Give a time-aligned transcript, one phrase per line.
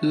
[0.00, 0.06] Всем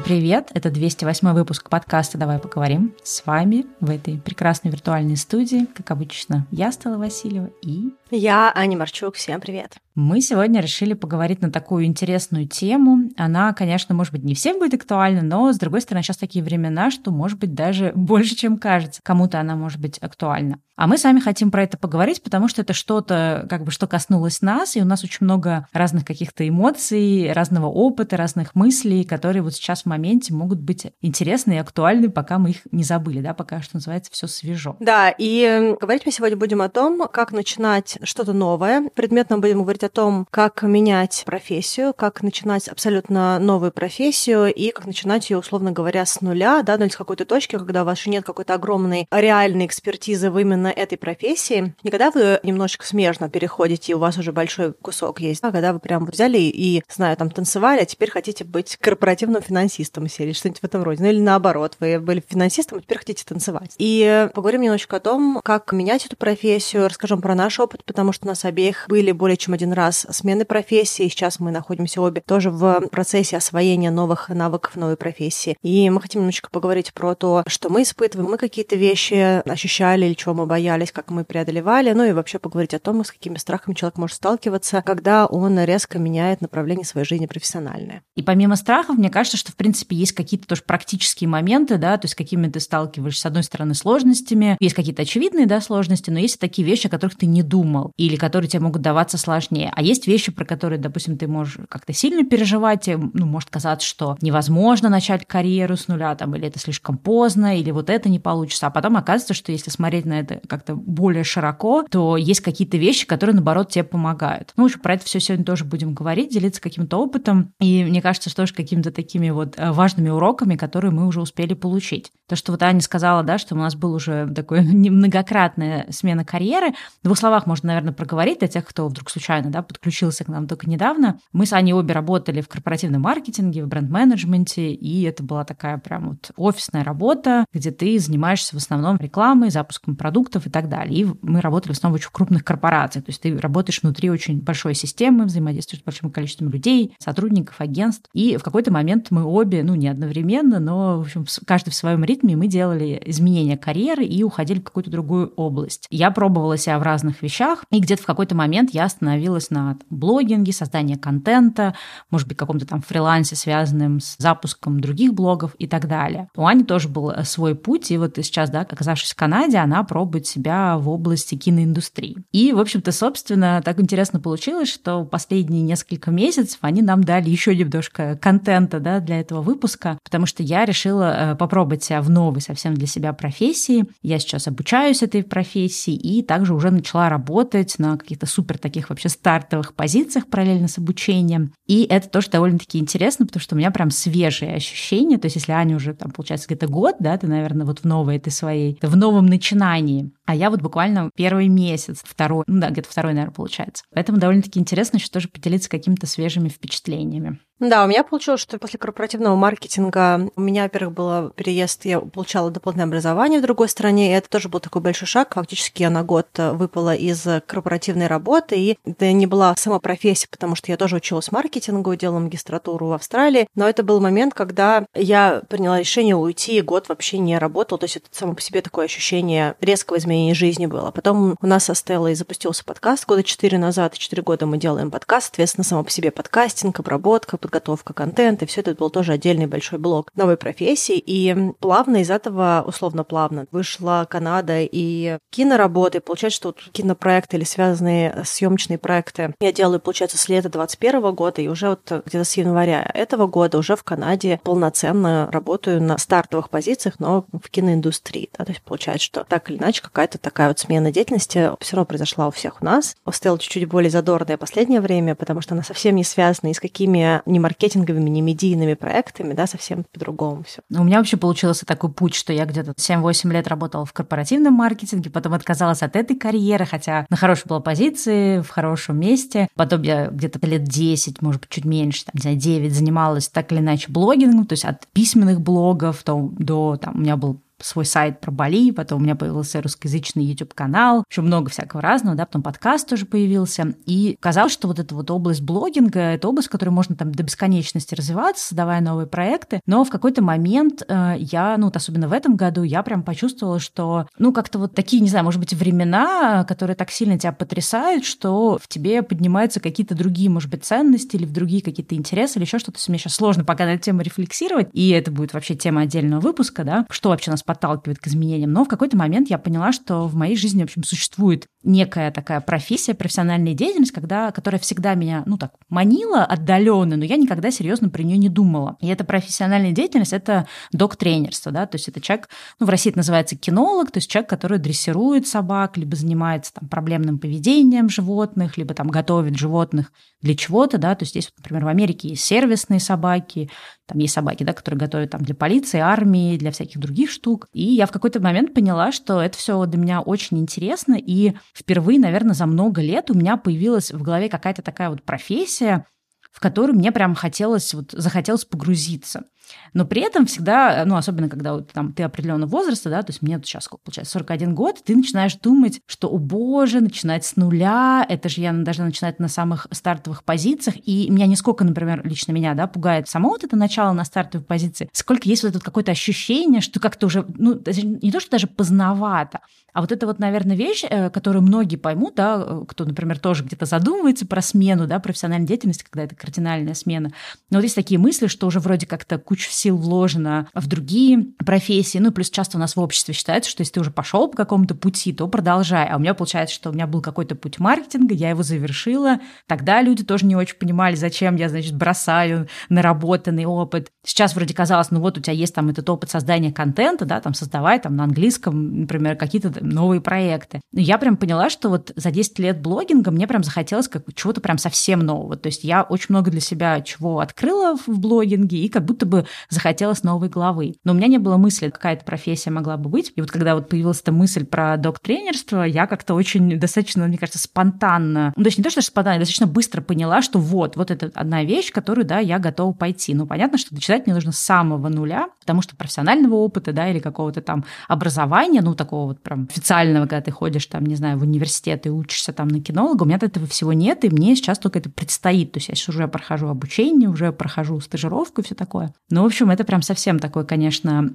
[0.00, 0.52] привет!
[0.54, 2.94] Это 208 выпуск подкаста «Давай поговорим».
[3.02, 7.92] С вами в этой прекрасной виртуальной студии, как обычно, я, Стала Васильева, и...
[8.16, 9.16] Я, Аня Марчук.
[9.16, 9.76] Всем привет!
[9.96, 13.10] Мы сегодня решили поговорить на такую интересную тему.
[13.16, 16.90] Она, конечно, может быть, не всем будет актуальна, но, с другой стороны, сейчас такие времена,
[16.90, 19.00] что, может быть, даже больше, чем кажется.
[19.04, 20.58] Кому-то она может быть актуальна.
[20.76, 24.42] А мы сами хотим про это поговорить, потому что это что-то, как бы, что коснулось
[24.42, 29.54] нас, и у нас очень много разных каких-то эмоций, разного опыта, разных мыслей, которые вот
[29.54, 33.62] сейчас в моменте могут быть интересны и актуальны, пока мы их не забыли, да, пока,
[33.62, 34.76] что называется, все свежо.
[34.80, 38.88] Да, и говорить мы сегодня будем о том, как начинать что-то новое.
[38.94, 44.86] Предметно будем говорить о том, как менять профессию, как начинать абсолютно новую профессию и как
[44.86, 47.98] начинать ее, условно говоря, с нуля, да, ну или с какой-то точки, когда у вас
[47.98, 51.74] еще нет какой-то огромной реальной экспертизы в именно этой профессии.
[51.82, 55.72] Не когда вы немножечко смежно переходите, и у вас уже большой кусок есть, а когда
[55.72, 60.60] вы прям взяли и, знаю, там танцевали, а теперь хотите быть корпоративным финансистом или что-нибудь
[60.60, 61.02] в этом роде.
[61.02, 63.74] Ну или наоборот, вы были финансистом, а теперь хотите танцевать.
[63.78, 68.26] И поговорим немножечко о том, как менять эту профессию, расскажем про наш опыт, потому что
[68.26, 71.06] у нас обеих были более чем один раз смены профессии.
[71.06, 75.56] Сейчас мы находимся обе тоже в процессе освоения новых навыков новой профессии.
[75.62, 80.14] И мы хотим немножечко поговорить про то, что мы испытываем, мы какие-то вещи ощущали или
[80.14, 83.74] чего мы боялись, как мы преодолевали, ну и вообще поговорить о том, с какими страхами
[83.74, 88.02] человек может сталкиваться, когда он резко меняет направление своей жизни профессиональное.
[88.16, 92.06] И помимо страхов, мне кажется, что, в принципе, есть какие-то тоже практические моменты, да, то
[92.06, 96.40] есть какими ты сталкиваешься, с одной стороны, сложностями, есть какие-то очевидные, да, сложности, но есть
[96.40, 99.72] такие вещи, о которых ты не думал, или которые тебе могут даваться сложнее.
[99.74, 103.86] А есть вещи, про которые, допустим, ты можешь как-то сильно переживать, тебе, ну, может казаться,
[103.86, 108.18] что невозможно начать карьеру с нуля, там, или это слишком поздно, или вот это не
[108.18, 108.66] получится.
[108.66, 113.06] А потом оказывается, что если смотреть на это как-то более широко, то есть какие-то вещи,
[113.06, 114.52] которые, наоборот, тебе помогают.
[114.56, 117.52] Ну, общем, про это все сегодня тоже будем говорить, делиться каким-то опытом.
[117.60, 121.54] И мне кажется, что тоже какими-то такими вот э, важными уроками, которые мы уже успели
[121.54, 122.10] получить.
[122.28, 126.72] То, что вот Аня сказала, да, что у нас был уже такой многократная смена карьеры.
[127.02, 130.46] В двух словах можно, наверное, проговорить для тех, кто вдруг случайно да, подключился к нам
[130.46, 131.18] только недавно.
[131.32, 136.10] Мы с Аней обе работали в корпоративном маркетинге, в бренд-менеджменте, и это была такая прям
[136.10, 141.00] вот офисная работа, где ты занимаешься в основном рекламой, запуском продуктов и так далее.
[141.00, 144.40] И мы работали в основном в очень крупных корпорациях, то есть ты работаешь внутри очень
[144.40, 148.08] большой системы, взаимодействуешь с большим количеством людей, сотрудников, агентств.
[148.12, 152.04] И в какой-то момент мы обе, ну не одновременно, но в общем каждый в своем
[152.04, 155.86] ритме, мы делали изменения карьеры и уходили в какую-то другую область.
[155.90, 160.52] Я пробовала себя в разных вещах, и где-то в какой-то момент я остановилась на блогинге,
[160.52, 161.74] создании контента,
[162.10, 166.28] может быть, каком-то там фрилансе, связанном с запуском других блогов и так далее.
[166.36, 169.82] У Ани тоже был э, свой путь, и вот сейчас, да, оказавшись в Канаде, она
[169.84, 172.16] пробует себя в области киноиндустрии.
[172.32, 177.54] И, в общем-то, собственно, так интересно получилось, что последние несколько месяцев они нам дали еще
[177.54, 182.40] немножко контента, да, для этого выпуска, потому что я решила э, попробовать себя в новой
[182.40, 183.86] совсем для себя профессии.
[184.02, 187.43] Я сейчас обучаюсь этой профессии и также уже начала работать
[187.78, 191.52] на каких-то супер таких вообще стартовых позициях параллельно с обучением.
[191.66, 195.18] И это тоже довольно-таки интересно, потому что у меня прям свежие ощущения.
[195.18, 198.16] То есть если Аня уже там, получается, где-то год, да, ты, наверное, вот в новой
[198.16, 200.10] этой своей, в новом начинании.
[200.26, 203.84] А я вот буквально первый месяц, второй, ну да, где-то второй, наверное, получается.
[203.92, 207.40] Поэтому довольно-таки интересно еще тоже поделиться какими-то свежими впечатлениями.
[207.60, 212.50] Да, у меня получилось, что после корпоративного маркетинга у меня, во-первых, был переезд, я получала
[212.50, 215.34] дополнительное образование в другой стране, и это тоже был такой большой шаг.
[215.34, 220.56] Фактически я на год выпала из корпоративной работы, и это не была сама профессия, потому
[220.56, 225.42] что я тоже училась маркетингу, делала магистратуру в Австралии, но это был момент, когда я
[225.48, 228.86] приняла решение уйти, и год вообще не работал, то есть это само по себе такое
[228.86, 230.90] ощущение резкого изменения жизни было.
[230.90, 235.26] Потом у нас со Стеллой запустился подкаст года четыре назад, четыре года мы делаем подкаст,
[235.26, 240.10] соответственно, само по себе подкастинг, обработка, подготовка контента, все это был тоже отдельный большой блок
[240.14, 240.98] новой профессии.
[240.98, 246.00] И плавно из этого, условно плавно, вышла Канада и киноработы.
[246.00, 251.42] Получается, что вот кинопроекты или связанные съемочные проекты я делаю, получается, с лета 21 года,
[251.42, 256.50] и уже вот где-то с января этого года уже в Канаде полноценно работаю на стартовых
[256.50, 258.30] позициях, но в киноиндустрии.
[258.38, 258.44] Да?
[258.44, 262.28] То есть получается, что так или иначе какая-то такая вот смена деятельности все равно произошла
[262.28, 262.94] у всех у нас.
[263.10, 267.22] Стелла чуть-чуть более задорная последнее время, потому что она совсем не связана ни с какими
[267.24, 270.60] не маркетинговыми, не медийными проектами, да, совсем по-другому все.
[270.70, 275.08] У меня вообще получился такой путь, что я где-то 7-8 лет работала в корпоративном маркетинге,
[275.08, 279.48] потом отказалась от этой карьеры, хотя на хорошей была позиции, в хорошем месте.
[279.54, 283.52] Потом я где-то лет 10, может быть, чуть меньше, там, не знаю, 9 занималась так
[283.52, 287.84] или иначе блогингом, то есть от письменных блогов то, до, там, у меня был свой
[287.84, 292.42] сайт про Бали, потом у меня появился русскоязычный YouTube-канал, еще много всякого разного, да, потом
[292.42, 293.74] подкаст тоже появился.
[293.86, 297.22] И казалось, что вот эта вот область блогинга, это область, в которой можно там до
[297.22, 299.60] бесконечности развиваться, создавая новые проекты.
[299.66, 303.60] Но в какой-то момент э, я, ну, вот особенно в этом году, я прям почувствовала,
[303.60, 308.04] что, ну, как-то вот такие, не знаю, может быть, времена, которые так сильно тебя потрясают,
[308.04, 312.44] что в тебе поднимаются какие-то другие, может быть, ценности или в другие какие-то интересы или
[312.44, 312.78] еще что-то.
[312.88, 316.64] Мне сейчас сложно пока на эту тему рефлексировать, и это будет вообще тема отдельного выпуска,
[316.64, 318.52] да, что вообще нас подталкивает к изменениям.
[318.52, 322.40] Но в какой-то момент я поняла, что в моей жизни, в общем, существует некая такая
[322.40, 327.88] профессия, профессиональная деятельность, когда, которая всегда меня, ну так, манила отдаленно, но я никогда серьезно
[327.88, 328.76] про нее не думала.
[328.80, 332.28] И эта профессиональная деятельность— это док-тренерство, да, то есть это человек,
[332.58, 336.68] ну, в России это называется кинолог, то есть человек, который дрессирует собак, либо занимается там
[336.68, 341.68] проблемным поведением животных, либо там готовит животных для чего-то, да, то есть здесь, например, в
[341.68, 343.50] Америке есть сервисные собаки,
[343.86, 347.48] там есть собаки, да, которые готовят там для полиции, армии, для всяких других штук.
[347.52, 352.00] И я в какой-то момент поняла, что это все для меня очень интересно, и впервые,
[352.00, 355.86] наверное, за много лет у меня появилась в голове какая-то такая вот профессия,
[356.30, 359.24] в которую мне прям хотелось, вот захотелось погрузиться.
[359.72, 363.22] Но при этом всегда, ну, особенно когда вот, там, ты определенного возраста, да, то есть
[363.22, 368.04] мне сейчас, сколько получается, 41 год, ты начинаешь думать, что, о боже, начинать с нуля,
[368.08, 372.32] это же я должна начинать на самых стартовых позициях, и меня не сколько, например, лично
[372.32, 375.64] меня, да, пугает само вот это начало на стартовой позиции, сколько есть вот это вот
[375.64, 377.60] какое-то ощущение, что как-то уже, ну,
[378.02, 379.40] не то, что даже поздновато,
[379.74, 383.42] а вот это вот, наверное, вещь, э, которую многие поймут, да, э, кто, например, тоже
[383.42, 387.10] где-то задумывается про смену, да, профессиональной деятельности, когда это кардинальная смена.
[387.50, 391.98] Но вот есть такие мысли, что уже вроде как-то сил вложена в другие профессии.
[391.98, 394.74] Ну, плюс часто у нас в обществе считается, что если ты уже пошел по какому-то
[394.74, 395.86] пути, то продолжай.
[395.88, 399.20] А у меня получается, что у меня был какой-то путь маркетинга, я его завершила.
[399.46, 403.90] Тогда люди тоже не очень понимали, зачем я, значит, бросаю наработанный опыт.
[404.04, 407.34] Сейчас вроде казалось, ну вот у тебя есть там этот опыт создания контента, да, там
[407.34, 410.60] создавай там на английском, например, какие-то новые проекты.
[410.72, 414.40] Но я прям поняла, что вот за 10 лет блогинга мне прям захотелось как чего-то
[414.40, 415.36] прям совсем нового.
[415.36, 419.23] То есть я очень много для себя чего открыла в блогинге и как будто бы
[419.48, 420.74] захотелось новой главы.
[420.84, 423.12] Но у меня не было мысли, какая-то профессия могла бы быть.
[423.16, 427.38] И вот когда вот появилась эта мысль про док-тренерство, я как-то очень достаточно, мне кажется,
[427.38, 431.10] спонтанно, ну, то есть не то, что спонтанно, достаточно быстро поняла, что вот, вот это
[431.14, 433.14] одна вещь, которую, да, я готова пойти.
[433.14, 436.98] Ну, понятно, что начинать мне нужно с самого нуля, потому что профессионального опыта, да, или
[436.98, 441.22] какого-то там образования, ну, такого вот прям официального, когда ты ходишь там, не знаю, в
[441.22, 444.78] университет и учишься там на кинолога, у меня этого всего нет, и мне сейчас только
[444.78, 445.52] это предстоит.
[445.52, 448.92] То есть я сейчас уже прохожу обучение, уже прохожу стажировку и все такое.
[449.14, 451.08] Но, в общем, это прям совсем такое, конечно,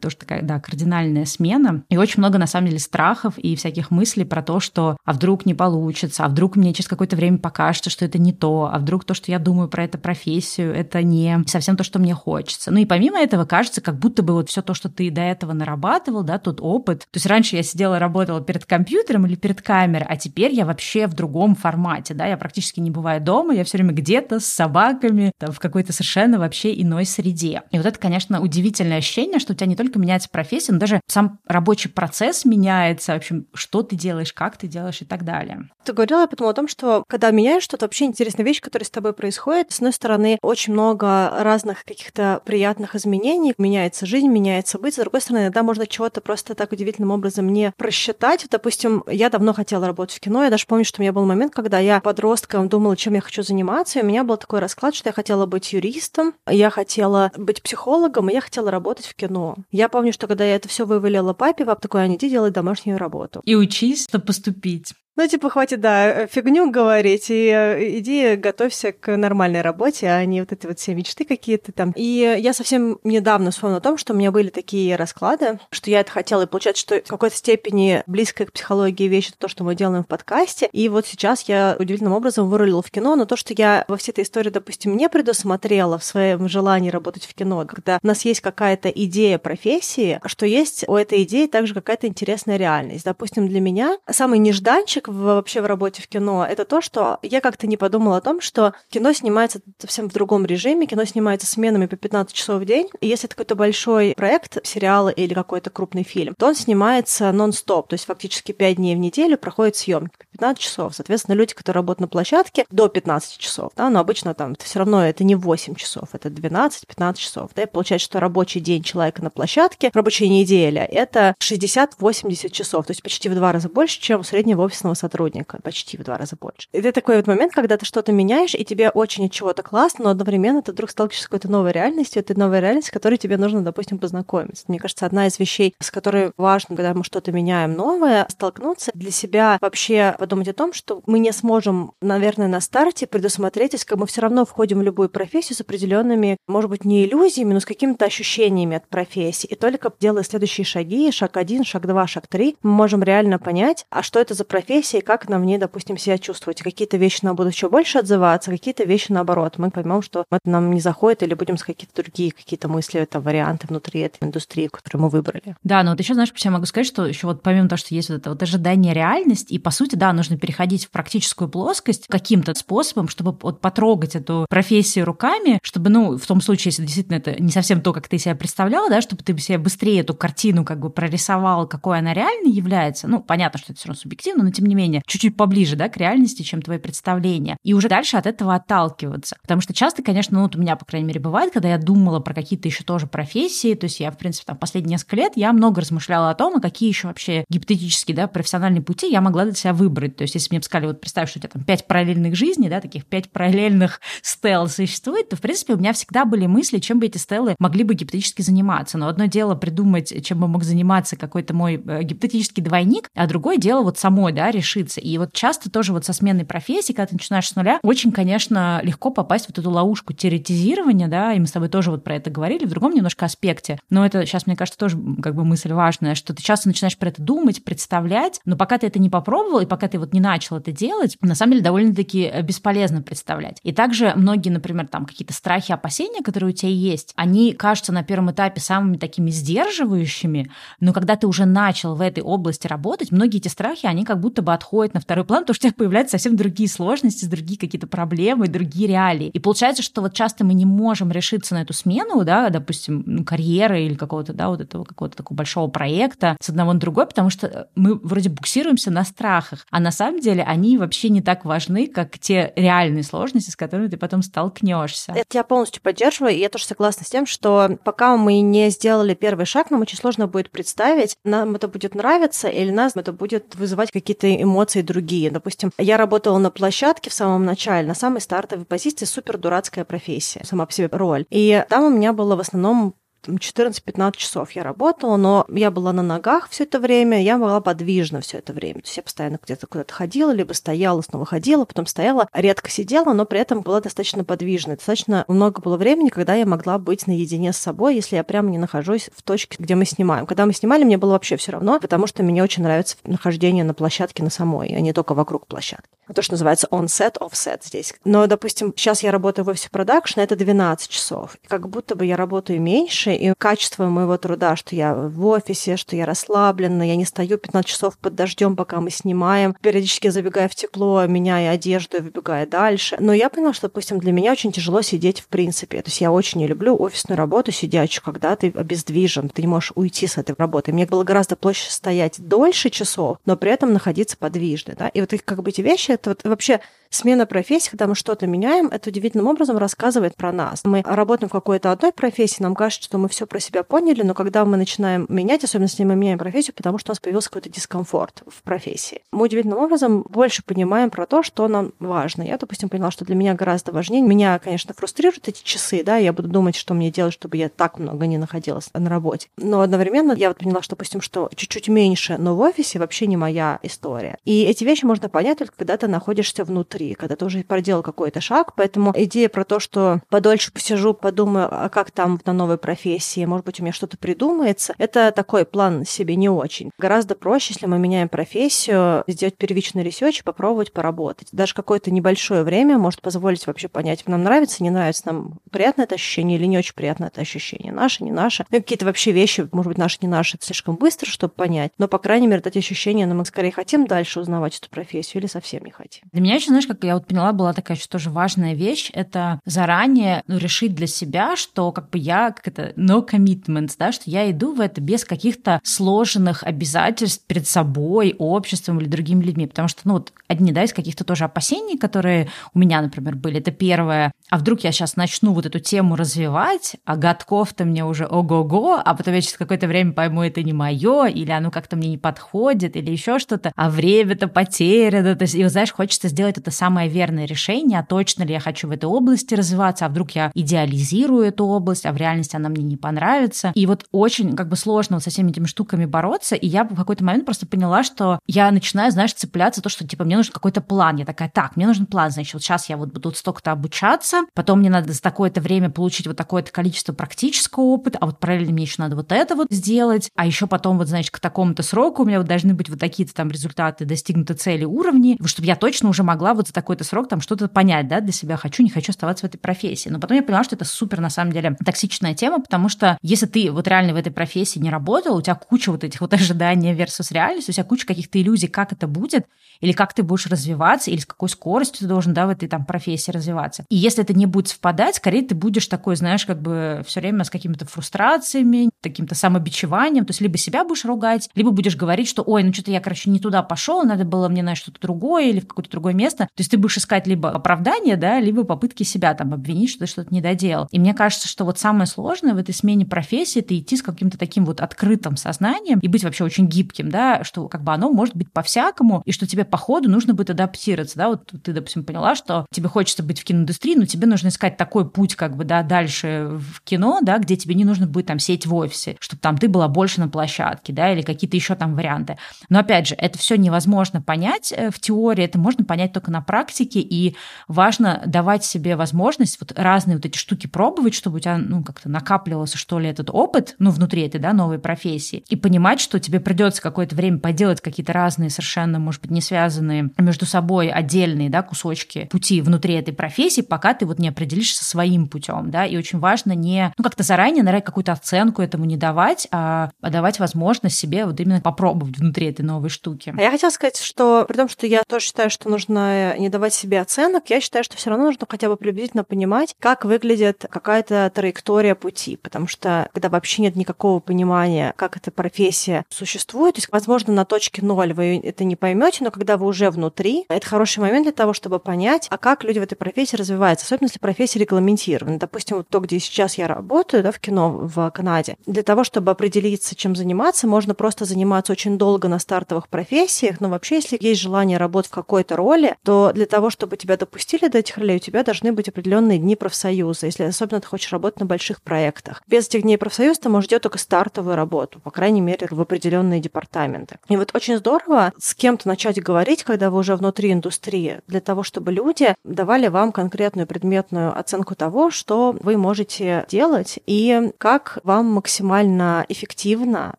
[0.00, 1.84] тоже такая, да, кардинальная смена.
[1.88, 5.46] И очень много, на самом деле, страхов и всяких мыслей про то, что а вдруг
[5.46, 9.04] не получится, а вдруг мне через какое-то время покажется, что это не то, а вдруг
[9.04, 12.72] то, что я думаю про эту профессию, это не совсем то, что мне хочется.
[12.72, 15.52] Ну и помимо этого, кажется, как будто бы вот все то, что ты до этого
[15.52, 17.02] нарабатывал, да, тот опыт.
[17.02, 21.06] То есть раньше я сидела, работала перед компьютером или перед камерой, а теперь я вообще
[21.06, 25.30] в другом формате, да, я практически не бываю дома, я все время где-то с собаками,
[25.38, 27.35] там, в какой-то совершенно вообще иной среде.
[27.70, 31.00] И вот это, конечно, удивительное ощущение, что у тебя не только меняется профессия, но даже
[31.06, 35.68] сам рабочий процесс меняется, в общем, что ты делаешь, как ты делаешь и так далее.
[35.84, 38.90] Ты говорила, я подумала о том, что когда меняешь что-то, вообще интересная вещь, которая с
[38.90, 39.72] тобой происходит.
[39.72, 44.94] С одной стороны, очень много разных каких-то приятных изменений, меняется жизнь, меняется быт.
[44.94, 48.46] С другой стороны, иногда можно чего-то просто так удивительным образом не просчитать.
[48.50, 51.54] Допустим, я давно хотела работать в кино, я даже помню, что у меня был момент,
[51.54, 55.08] когда я подростком думала, чем я хочу заниматься, и у меня был такой расклад, что
[55.08, 59.56] я хотела быть юристом, я хотела быть психологом, и я хотела работать в кино.
[59.70, 62.98] Я помню, что когда я это все вывалила папе, пап такой, а иди делай домашнюю
[62.98, 63.40] работу.
[63.44, 64.94] И учись, чтобы поступить.
[65.16, 70.22] Ну, типа, хватит, да, э, фигню говорить, и э, иди готовься к нормальной работе, а
[70.26, 71.92] не вот эти вот все мечты какие-то там.
[71.96, 76.00] И я совсем недавно вспомнила о том, что у меня были такие расклады, что я
[76.00, 79.64] это хотела, и получается, что в какой-то степени близкая к психологии вещь это то, что
[79.64, 80.68] мы делаем в подкасте.
[80.72, 84.10] И вот сейчас я удивительным образом вырулила в кино, но то, что я во всей
[84.10, 88.42] этой истории, допустим, не предусмотрела в своем желании работать в кино, когда у нас есть
[88.42, 93.06] какая-то идея профессии, что есть у этой идеи также какая-то интересная реальность.
[93.06, 97.40] Допустим, для меня самый нежданчик в, вообще в работе в кино, это то, что я
[97.40, 101.86] как-то не подумала о том, что кино снимается совсем в другом режиме, кино снимается сменами
[101.86, 106.02] по 15 часов в день, и если это какой-то большой проект, сериал или какой-то крупный
[106.02, 110.24] фильм, то он снимается нон-стоп, то есть фактически 5 дней в неделю проходит съемки по
[110.32, 110.94] 15 часов.
[110.94, 114.78] Соответственно, люди, которые работают на площадке, до 15 часов, да, но обычно там это все
[114.78, 119.22] равно это не 8 часов, это 12-15 часов, да, и получается, что рабочий день человека
[119.22, 124.20] на площадке, рабочая неделя, это 60-80 часов, то есть почти в два раза больше, чем
[124.20, 126.68] у среднего офисного сотрудника, почти в два раза больше.
[126.72, 130.10] Это такой вот момент, когда ты что-то меняешь, и тебе очень от чего-то классно, но
[130.10, 133.62] одновременно ты вдруг сталкиваешься с какой-то новой реальностью, это новая реальность, с которой тебе нужно,
[133.62, 134.64] допустим, познакомиться.
[134.68, 139.10] Мне кажется, одна из вещей, с которой важно, когда мы что-то меняем новое, столкнуться для
[139.10, 144.06] себя вообще подумать о том, что мы не сможем, наверное, на старте предусмотреть, если мы
[144.06, 148.04] все равно входим в любую профессию с определенными, может быть, не иллюзиями, но с какими-то
[148.04, 149.46] ощущениями от профессии.
[149.46, 153.86] И только делая следующие шаги, шаг один, шаг два, шаг три, мы можем реально понять,
[153.90, 156.62] а что это за профессия и как нам в ней, допустим, себя чувствовать.
[156.62, 159.54] Какие-то вещи нам будут еще больше отзываться, какие-то вещи наоборот.
[159.58, 163.20] Мы поймем, что это нам не заходит, или будем с какие-то другие какие-то мысли, это
[163.20, 165.56] варианты внутри этой индустрии, которую мы выбрали.
[165.64, 168.08] Да, но вот еще, знаешь, я могу сказать, что еще вот помимо того, что есть
[168.08, 172.54] вот это вот ожидание реальность, и по сути, да, нужно переходить в практическую плоскость каким-то
[172.54, 177.40] способом, чтобы вот потрогать эту профессию руками, чтобы, ну, в том случае, если действительно это
[177.40, 180.78] не совсем то, как ты себя представляла, да, чтобы ты себе быстрее эту картину как
[180.78, 183.08] бы прорисовал, какой она реально является.
[183.08, 185.96] Ну, понятно, что это все равно субъективно, но тем не менее, чуть-чуть поближе, да, к
[185.96, 187.56] реальности, чем твои представления.
[187.62, 189.36] И уже дальше от этого отталкиваться.
[189.42, 192.20] Потому что часто, конечно, ну, вот у меня, по крайней мере, бывает, когда я думала
[192.20, 195.52] про какие-то еще тоже профессии, то есть я, в принципе, там последние несколько лет я
[195.52, 199.54] много размышляла о том, а какие еще вообще гипотетические, да, профессиональные пути я могла для
[199.54, 200.16] себя выбрать.
[200.16, 202.68] То есть если мне бы сказали, вот представь, что у тебя там пять параллельных жизней,
[202.68, 206.98] да, таких пять параллельных стел существует, то, в принципе, у меня всегда были мысли, чем
[206.98, 208.98] бы эти стелы могли бы гипотетически заниматься.
[208.98, 213.58] Но одно дело придумать, чем бы мог заниматься какой-то мой э, гипотетический двойник, а другое
[213.58, 215.00] дело вот самой, да, решиться.
[215.00, 218.80] И вот часто тоже вот со сменной профессии, когда ты начинаешь с нуля, очень, конечно,
[218.82, 222.16] легко попасть в вот эту ловушку теоретизирования, да, и мы с тобой тоже вот про
[222.16, 223.78] это говорили в другом немножко аспекте.
[223.90, 227.08] Но это сейчас, мне кажется, тоже как бы мысль важная, что ты часто начинаешь про
[227.08, 230.56] это думать, представлять, но пока ты это не попробовал, и пока ты вот не начал
[230.56, 233.60] это делать, на самом деле довольно-таки э, бесполезно представлять.
[233.62, 238.02] И также многие, например, там какие-то страхи, опасения, которые у тебя есть, они кажутся на
[238.02, 243.38] первом этапе самыми такими сдерживающими, но когда ты уже начал в этой области работать, многие
[243.38, 246.12] эти страхи, они как будто бы отходят на второй план, потому что у тебя появляются
[246.12, 249.28] совсем другие сложности, другие какие-то проблемы, другие реалии.
[249.28, 253.24] И получается, что вот часто мы не можем решиться на эту смену, да, допустим, ну,
[253.24, 257.28] карьеры или какого-то, да, вот этого какого-то такого большого проекта с одного на другой, потому
[257.28, 261.88] что мы вроде буксируемся на страхах, а на самом деле они вообще не так важны,
[261.88, 265.12] как те реальные сложности, с которыми ты потом столкнешься.
[265.12, 269.14] Это я полностью поддерживаю, и я тоже согласна с тем, что пока мы не сделали
[269.14, 273.54] первый шаг, нам очень сложно будет представить, нам это будет нравиться или нас это будет
[273.56, 275.30] вызывать какие-то эмоции другие.
[275.30, 280.42] Допустим, я работала на площадке в самом начале, на самой стартовой позиции, супер дурацкая профессия,
[280.44, 281.24] сама по себе роль.
[281.30, 286.02] И там у меня было в основном 14-15 часов я работала, но я была на
[286.02, 288.80] ногах все это время, я была подвижна все это время.
[288.80, 293.12] То есть я постоянно где-то куда-то ходила, либо стояла, снова ходила, потом стояла, редко сидела,
[293.12, 294.76] но при этом была достаточно подвижной.
[294.76, 298.58] Достаточно много было времени, когда я могла быть наедине с собой, если я прямо не
[298.58, 300.26] нахожусь в точке, где мы снимаем.
[300.26, 303.74] Когда мы снимали, мне было вообще все равно, потому что мне очень нравится нахождение на
[303.74, 305.88] площадке на самой, а не только вокруг площадки.
[306.14, 307.94] То, что называется on-set, off-set здесь.
[308.04, 311.36] Но, допустим, сейчас я работаю в офисе продакшн, это 12 часов.
[311.42, 315.76] И как будто бы я работаю меньше, и качество моего труда, что я в офисе,
[315.76, 320.48] что я расслаблена, я не стою 15 часов под дождем, пока мы снимаем, периодически забегая
[320.48, 322.96] в тепло, меняя одежду и выбегая дальше.
[322.98, 325.82] Но я поняла, что, допустим, для меня очень тяжело сидеть в принципе.
[325.82, 329.72] То есть я очень не люблю офисную работу сидячую, когда ты обездвижен, ты не можешь
[329.74, 330.72] уйти с этой работы.
[330.72, 334.76] Мне было гораздо проще стоять дольше часов, но при этом находиться подвижной.
[334.76, 334.88] Да?
[334.88, 336.60] И вот их как бы эти вещи, это вот вообще
[336.90, 340.62] Смена профессии, когда мы что-то меняем, это удивительным образом рассказывает про нас.
[340.64, 344.14] Мы работаем в какой-то одной профессии, нам кажется, что мы все про себя поняли, но
[344.14, 347.50] когда мы начинаем менять, особенно если мы меняем профессию, потому что у нас появился какой-то
[347.50, 349.02] дискомфорт в профессии.
[349.12, 352.22] Мы удивительным образом больше понимаем про то, что нам важно.
[352.22, 354.02] Я, допустим, поняла, что для меня гораздо важнее.
[354.02, 357.78] Меня, конечно, фрустрируют эти часы, да, я буду думать, что мне делать, чтобы я так
[357.78, 359.28] много не находилась на работе.
[359.36, 363.16] Но одновременно я вот поняла, что, допустим, что чуть-чуть меньше, но в офисе вообще не
[363.16, 364.18] моя история.
[364.24, 367.82] И эти вещи можно понять только когда ты находишься внутри внутри, когда ты уже проделал
[367.82, 368.54] какой-то шаг.
[368.54, 373.46] Поэтому идея про то, что подольше посижу, подумаю, а как там на новой профессии, может
[373.46, 376.70] быть, у меня что-то придумается, это такой план себе не очень.
[376.78, 381.28] Гораздо проще, если мы меняем профессию, сделать первичный research, попробовать поработать.
[381.32, 385.94] Даже какое-то небольшое время может позволить вообще понять, нам нравится, не нравится, нам приятно это
[385.94, 387.72] ощущение или не очень приятно это ощущение.
[387.72, 388.44] Наше, не наше.
[388.50, 391.72] Ну, какие-то вообще вещи, может быть, наши, не наши, это слишком быстро, чтобы понять.
[391.78, 395.28] Но, по крайней мере, эти ощущения, но мы скорее хотим дальше узнавать эту профессию или
[395.28, 396.04] совсем не хотим.
[396.12, 398.90] Для меня еще, знаешь, знаешь, как я вот поняла, была такая еще тоже важная вещь,
[398.92, 403.92] это заранее ну, решить для себя, что как бы я, как это, no commitments, да,
[403.92, 409.46] что я иду в это без каких-то сложенных обязательств перед собой, обществом или другими людьми,
[409.46, 413.38] потому что, ну, вот одни, да, из каких-то тоже опасений, которые у меня, например, были,
[413.38, 418.06] это первое, а вдруг я сейчас начну вот эту тему развивать, а годков-то мне уже
[418.06, 421.90] ого-го, а потом я через какое-то время пойму, это не мое, или оно как-то мне
[421.90, 425.14] не подходит, или еще что-то, а время-то потеряно.
[425.14, 428.68] То есть, и, знаешь, хочется сделать это самое верное решение, а точно ли я хочу
[428.68, 432.64] в этой области развиваться, а вдруг я идеализирую эту область, а в реальности она мне
[432.64, 433.52] не понравится.
[433.54, 436.74] И вот очень как бы сложно вот со всеми этими штуками бороться, и я в
[436.74, 440.60] какой-то момент просто поняла, что я начинаю, знаешь, цепляться то, что типа мне нужен какой-то
[440.60, 440.96] план.
[440.96, 444.60] Я такая, так, мне нужен план, значит, вот сейчас я вот буду столько-то обучаться, потом
[444.60, 448.64] мне надо за такое-то время получить вот такое-то количество практического опыта, а вот параллельно мне
[448.64, 452.06] еще надо вот это вот сделать, а еще потом вот, значит, к такому-то сроку у
[452.06, 456.02] меня вот должны быть вот такие-то там результаты, достигнуты цели, уровни, чтобы я точно уже
[456.02, 459.26] могла вот за такой-то срок там что-то понять, да, для себя, хочу, не хочу оставаться
[459.26, 459.88] в этой профессии.
[459.88, 463.26] Но потом я поняла, что это супер, на самом деле, токсичная тема, потому что если
[463.26, 466.72] ты вот реально в этой профессии не работал, у тебя куча вот этих вот ожиданий
[466.74, 469.26] versus реальность, у тебя куча каких-то иллюзий, как это будет,
[469.60, 472.64] или как ты будешь развиваться, или с какой скоростью ты должен, да, в этой там
[472.64, 473.64] профессии развиваться.
[473.70, 477.24] И если это не будет совпадать, скорее ты будешь такой, знаешь, как бы все время
[477.24, 482.22] с какими-то фрустрациями, каким-то самобичеванием, то есть либо себя будешь ругать, либо будешь говорить, что,
[482.22, 485.40] ой, ну что-то я, короче, не туда пошел, надо было мне на что-то другое или
[485.40, 486.28] в какое-то другое место.
[486.36, 489.86] То есть ты будешь искать либо оправдание, да, либо попытки себя там обвинить, что ты
[489.86, 490.68] что-то не доделал.
[490.70, 494.18] И мне кажется, что вот самое сложное в этой смене профессии это идти с каким-то
[494.18, 498.14] таким вот открытым сознанием и быть вообще очень гибким, да, что как бы оно может
[498.14, 502.14] быть по-всякому, и что тебе по ходу нужно будет адаптироваться, да, вот ты, допустим, поняла,
[502.14, 505.62] что тебе хочется быть в киноиндустрии, но тебе нужно искать такой путь, как бы, да,
[505.62, 509.38] дальше в кино, да, где тебе не нужно будет там сеть в офисе, чтобы там
[509.38, 512.18] ты была больше на площадке, да, или какие-то еще там варианты.
[512.50, 516.25] Но опять же, это все невозможно понять э, в теории, это можно понять только на
[516.26, 517.16] практике, и
[517.48, 521.88] важно давать себе возможность вот разные вот эти штуки пробовать, чтобы у тебя, ну, как-то
[521.88, 526.20] накапливался, что ли, этот опыт, ну, внутри этой, да, новой профессии, и понимать, что тебе
[526.20, 531.42] придется какое-то время поделать какие-то разные совершенно, может быть, не связанные между собой отдельные, да,
[531.42, 535.98] кусочки пути внутри этой профессии, пока ты вот не определишься своим путем, да, и очень
[535.98, 540.76] важно не, ну, как-то заранее, наверное, какую-то оценку этому не давать, а, а давать возможность
[540.76, 543.14] себе вот именно попробовать внутри этой новой штуки.
[543.16, 546.54] А я хотела сказать, что при том, что я тоже считаю, что нужно не давать
[546.54, 551.10] себе оценок, я считаю, что все равно нужно хотя бы приблизительно понимать, как выглядит какая-то
[551.14, 556.72] траектория пути, потому что когда вообще нет никакого понимания, как эта профессия существует, то есть,
[556.72, 560.80] возможно, на точке ноль вы это не поймете, но когда вы уже внутри, это хороший
[560.80, 564.38] момент для того, чтобы понять, а как люди в этой профессии развиваются, особенно если профессия
[564.40, 565.18] регламентирована.
[565.18, 568.36] Допустим, вот то, где сейчас я работаю, да, в кино в Канаде.
[568.46, 573.48] Для того, чтобы определиться, чем заниматься, можно просто заниматься очень долго на стартовых профессиях, но
[573.48, 577.58] вообще, если есть желание работать в какой-то роли, то для того, чтобы тебя допустили до
[577.58, 581.26] этих ролей, у тебя должны быть определенные дни профсоюза, если особенно ты хочешь работать на
[581.26, 582.22] больших проектах.
[582.26, 586.20] Без этих дней профсоюза ты можешь делать только стартовую работу, по крайней мере, в определенные
[586.20, 586.98] департаменты.
[587.08, 591.42] И вот очень здорово с кем-то начать говорить, когда вы уже внутри индустрии, для того,
[591.42, 598.06] чтобы люди давали вам конкретную предметную оценку того, что вы можете делать и как вам
[598.06, 599.94] максимально эффективно